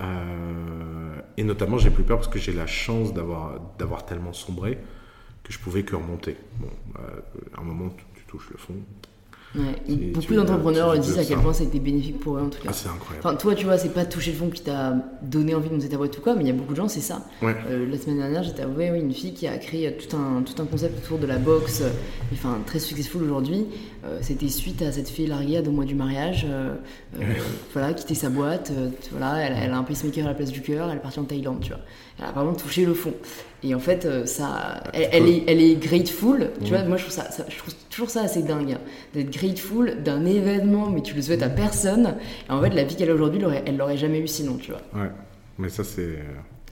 [0.00, 4.78] Euh, et notamment, j'ai plus peur parce que j'ai la chance d'avoir, d'avoir tellement sombré
[5.42, 6.36] que je pouvais que remonter.
[6.58, 7.20] Bon, euh,
[7.56, 8.74] à un moment, tu touches le fond,
[9.54, 12.68] beaucoup d'entrepreneurs disent à quel point ça a été bénéfique pour eux en tout cas.
[12.68, 13.26] Ah, c'est incroyable.
[13.26, 15.88] Enfin, toi, tu vois, c'est pas toucher le fond qui t'a donné envie de monter
[15.88, 17.26] ta boîte ou quoi, mais il y a beaucoup de gens, c'est ça.
[17.42, 20.64] Euh, la semaine dernière, j'étais oui, une fille qui a créé tout un, tout un
[20.64, 21.82] concept autour de la boxe,
[22.32, 23.66] enfin très successful aujourd'hui.
[24.04, 26.74] Euh, c'était suite à cette fille larguée au mois du mariage, euh,
[27.72, 28.72] voilà, quitter sa boîte,
[29.10, 31.24] voilà, elle, elle, a un pacemaker à la place du cœur, elle est partie en
[31.24, 31.80] Thaïlande, tu vois.
[32.18, 33.14] Elle a vraiment touché le fond.
[33.64, 36.50] Et en fait, euh, ça, elle, est, elle est grateful.
[36.64, 38.72] Tu vois, moi, je trouve, ça, je trouve toujours ça assez dingue.
[38.72, 38.80] Hein,
[39.14, 42.16] d'être grateful d'un événement, mais tu le souhaites à personne.
[42.48, 44.80] Et en fait, la vie qu'elle a aujourd'hui, elle l'aurait jamais eu sinon, tu vois.
[45.00, 45.10] Ouais,
[45.58, 46.00] mais ça, c'est.
[46.00, 46.22] Euh,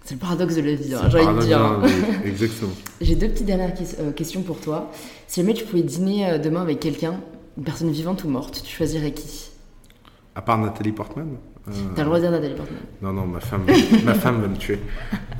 [0.02, 1.78] c'est le paradoxe de la vie, hein, j'ai envie de dire.
[2.24, 2.72] Exactement.
[3.02, 4.90] j'ai deux petites dernières euh, questions pour toi.
[5.28, 7.20] Si jamais tu pouvais dîner demain avec quelqu'un,
[7.58, 9.50] une personne vivante ou morte, tu choisirais qui?
[10.34, 11.36] À part Nathalie Portman?
[11.70, 12.80] Euh, T'as le droit de dire Nathalie Portman.
[13.02, 13.64] Non, non, ma femme,
[14.04, 14.78] ma femme va me tuer.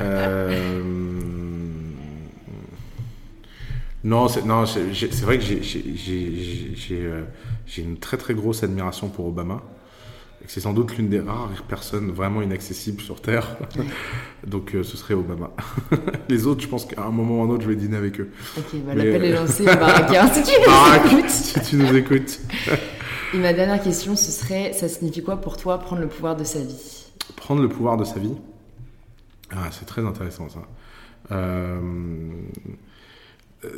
[0.00, 0.90] Euh...
[4.02, 5.44] Non, c'est, non, c'est vrai que
[6.92, 7.22] euh,
[7.66, 9.62] j'ai, une très très grosse admiration pour Obama.
[10.42, 13.58] Et c'est sans doute l'une des rares personnes vraiment inaccessibles sur Terre.
[14.46, 15.50] Donc euh, ce serait Obama.
[16.30, 18.30] Les autres, je pense qu'à un moment ou un autre, je vais dîner avec eux.
[18.56, 19.64] Ok, bah, l'appel est lancé.
[19.66, 21.30] Barack, si tu nous écoutes.
[21.30, 22.40] si tu nous écoutes.
[23.32, 26.42] Et ma dernière question, ce serait, ça signifie quoi pour toi prendre le pouvoir de
[26.42, 27.06] sa vie?
[27.36, 28.34] Prendre le pouvoir de sa vie?
[29.50, 30.62] Ah, c'est très intéressant ça.
[31.30, 31.80] Euh,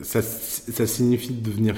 [0.03, 1.75] ça, ça, signifie devenir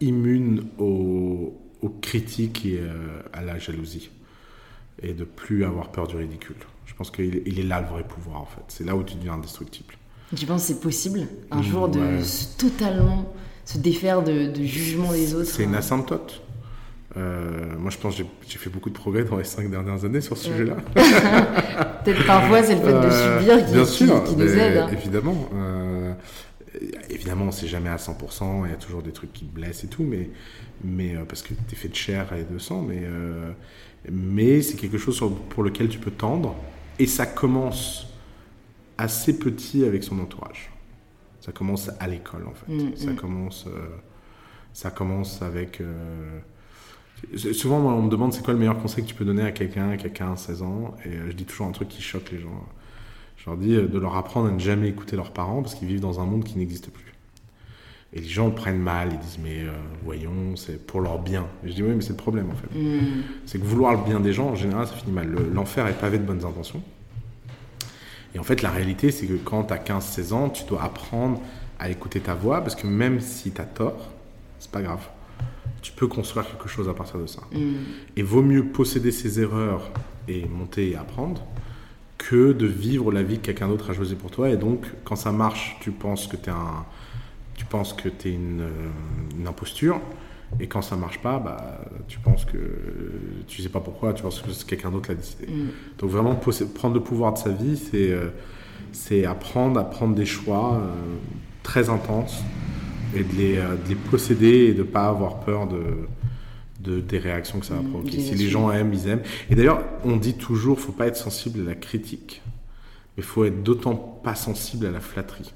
[0.00, 1.52] immune aux,
[2.00, 4.10] critiques et euh, à la jalousie.
[5.02, 6.56] Et de plus avoir peur du ridicule.
[6.86, 8.62] Je pense qu'il il est là le vrai pouvoir en fait.
[8.68, 9.94] C'est là où tu deviens indestructible.
[10.34, 12.20] Tu penses que c'est possible un jour de
[12.56, 13.32] totalement
[13.64, 16.45] se défaire de, de jugement des autres C'est une asymptote.
[17.16, 20.20] Euh, moi, je pense que j'ai fait beaucoup de progrès dans les cinq dernières années
[20.20, 20.76] sur ce sujet-là.
[22.04, 24.76] Peut-être parfois, c'est le fait de euh, subir qui, bien sûr, qui, nous aide.
[24.78, 24.88] Hein.
[24.92, 25.48] Évidemment.
[25.54, 26.12] Euh,
[27.08, 30.02] évidemment, c'est jamais à 100%, il y a toujours des trucs qui blessent et tout,
[30.02, 30.30] mais,
[30.84, 33.02] mais parce que tu es fait de chair et de sang, mais,
[34.12, 36.54] mais c'est quelque chose pour lequel tu peux tendre,
[36.98, 38.08] et ça commence
[38.98, 40.70] assez petit avec son entourage.
[41.40, 42.70] Ça commence à l'école, en fait.
[42.70, 43.16] Mm, ça, mm.
[43.16, 43.66] Commence,
[44.74, 45.80] ça commence avec
[47.34, 49.96] Souvent, on me demande c'est quoi le meilleur conseil que tu peux donner à quelqu'un
[49.96, 50.94] qui a 15, 16 ans?
[51.04, 52.64] Et euh, je dis toujours un truc qui choque les gens.
[53.36, 55.88] Je leur dis euh, de leur apprendre à ne jamais écouter leurs parents parce qu'ils
[55.88, 57.12] vivent dans un monde qui n'existe plus.
[58.12, 59.72] Et les gens le prennent mal, ils disent mais euh,
[60.04, 61.46] voyons, c'est pour leur bien.
[61.64, 62.78] Et je dis oui, mais c'est le problème en fait.
[62.78, 63.22] Mm.
[63.46, 65.34] C'est que vouloir le bien des gens, en général, ça finit mal.
[65.52, 66.82] L'enfer est pavé de bonnes intentions.
[68.34, 71.40] Et en fait, la réalité, c'est que quand tu as 15-16 ans, tu dois apprendre
[71.78, 74.10] à écouter ta voix parce que même si tu as tort,
[74.58, 75.08] c'est pas grave
[75.82, 77.42] tu peux construire quelque chose à partir de ça.
[77.52, 77.74] Mm.
[78.16, 79.90] Et vaut mieux posséder ses erreurs
[80.28, 81.46] et monter et apprendre
[82.18, 84.50] que de vivre la vie que quelqu'un d'autre a choisi pour toi.
[84.50, 86.84] Et donc, quand ça marche, tu penses que tu es un,
[87.54, 88.90] tu penses que es une, euh,
[89.38, 90.00] une, imposture.
[90.60, 92.58] Et quand ça marche pas, bah, tu penses que
[93.46, 95.46] tu sais pas pourquoi, tu penses que c'est quelqu'un d'autre l'a décidé.
[95.46, 95.68] Mm.
[95.98, 96.34] Donc vraiment,
[96.74, 98.30] prendre le pouvoir de sa vie, c'est euh,
[98.92, 100.90] c'est apprendre à prendre des choix euh,
[101.62, 102.42] très intenses
[103.14, 105.82] et de les, euh, de les posséder et de ne pas avoir peur de,
[106.80, 108.20] de, des réactions que ça va mmh, provoquer.
[108.20, 109.22] Si les gens aiment, ils aiment.
[109.50, 112.42] Et d'ailleurs, on dit toujours, faut pas être sensible à la critique,
[113.16, 115.52] mais faut être d'autant pas sensible à la flatterie.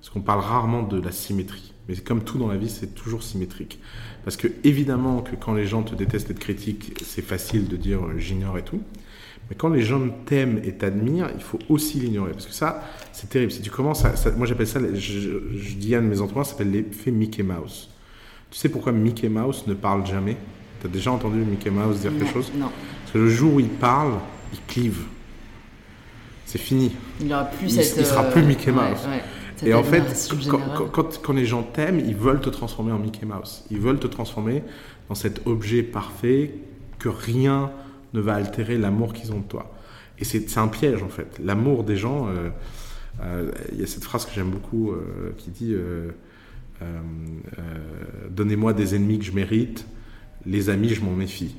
[0.00, 1.74] Parce qu'on parle rarement de la symétrie.
[1.88, 3.80] Mais comme tout dans la vie, c'est toujours symétrique.
[4.24, 7.76] Parce que évidemment que quand les gens te détestent et te critiquent, c'est facile de
[7.76, 8.80] dire euh, j'ignore et tout.
[9.50, 12.30] Mais quand les gens t'aiment et t'admirent, il faut aussi l'ignorer.
[12.32, 13.50] Parce que ça, c'est terrible.
[13.50, 14.14] Si tu commences à.
[14.36, 17.90] moi, j'appelle ça, je, dis à un de mes entraîneurs, ça s'appelle l'effet Mickey Mouse.
[18.50, 20.36] Tu sais pourquoi Mickey Mouse ne parle jamais?
[20.80, 22.52] Tu as déjà entendu Mickey Mouse dire quelque chose?
[22.54, 22.70] Non.
[23.02, 24.14] Parce que le jour où il parle,
[24.52, 25.00] il clive.
[26.46, 26.92] C'est fini.
[27.20, 29.08] Il ne plus il, sera plus Mickey Mouse.
[29.64, 30.02] Et en fait,
[30.48, 33.64] quand, quand, les gens t'aiment, ils veulent te transformer en Mickey Mouse.
[33.70, 34.62] Ils veulent te transformer
[35.08, 36.54] dans cet objet parfait
[36.98, 37.70] que rien
[38.12, 39.72] ne va altérer l'amour qu'ils ont de toi.
[40.20, 41.40] Et c'est un piège en fait.
[41.42, 42.50] L'amour des gens, euh,
[43.22, 45.74] euh, il y a cette phrase que j'aime beaucoup euh, qui dit
[48.30, 49.86] Donnez-moi des ennemis que je mérite,
[50.46, 51.56] les amis, je m'en méfie.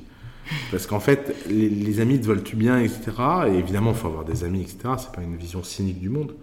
[0.70, 3.12] Parce qu'en fait, les, amis te veulent tu bien, etc.
[3.48, 4.94] Et évidemment, il faut avoir des amis, etc.
[4.98, 6.34] C'est pas une vision cynique du monde.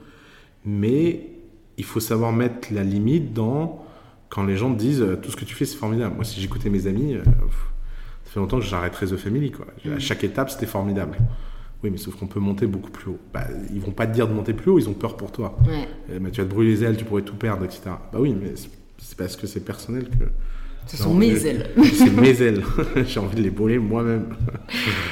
[0.65, 1.29] Mais
[1.77, 3.85] il faut savoir mettre la limite dans
[4.29, 6.15] quand les gens te disent tout ce que tu fais c'est formidable.
[6.15, 7.15] Moi si j'écoutais mes amis,
[8.29, 9.49] ça fait longtemps que j'arrêterais The Family.
[9.49, 9.65] Quoi.
[9.85, 9.99] À mm.
[9.99, 11.17] chaque étape, c'était formidable.
[11.83, 13.17] Oui, mais sauf qu'on peut monter beaucoup plus haut.
[13.33, 15.57] Bah, ils vont pas te dire de monter plus haut, ils ont peur pour toi.
[15.67, 15.87] Ouais.
[16.13, 17.81] Eh, tu vas te brûler les ailes, tu pourrais tout perdre, etc.
[17.85, 18.53] Bah oui, mais
[18.99, 20.25] c'est parce que c'est personnel que
[20.89, 21.69] ce sont mes ailes.
[21.93, 22.63] C'est mes ailes.
[23.07, 24.25] J'ai envie de les brûler moi-même.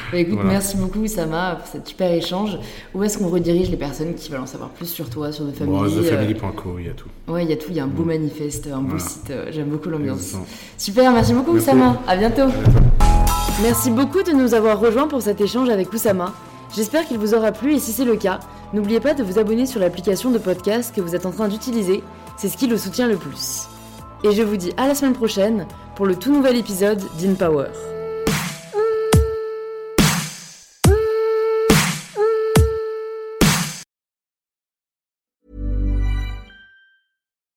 [0.10, 2.58] Bah, écoute, merci beaucoup, Sama, pour cet super échange.
[2.94, 5.56] Où est-ce qu'on redirige les personnes qui veulent en savoir plus sur toi, sur The
[5.56, 7.10] Family bon, TheFamily.co, il y a tout.
[7.28, 7.68] Ouais, il y a tout.
[7.72, 8.08] Il y a un beau mm.
[8.08, 9.32] manifeste, un beau site.
[9.32, 10.36] Euh, j'aime beaucoup l'ambiance.
[10.78, 12.02] Super, merci beaucoup, Oussama.
[12.08, 12.48] À bientôt.
[13.62, 16.34] Merci beaucoup de nous avoir rejoints pour cet échange avec Oussama.
[16.74, 18.40] J'espère qu'il vous aura plu et si c'est le cas,
[18.74, 22.02] n'oubliez pas de vous abonner sur l'application de podcast que vous êtes en train d'utiliser.
[22.38, 23.68] C'est ce qui le soutient le plus.
[24.24, 27.97] Et je vous dis à la semaine prochaine pour le tout nouvel épisode d'InPower.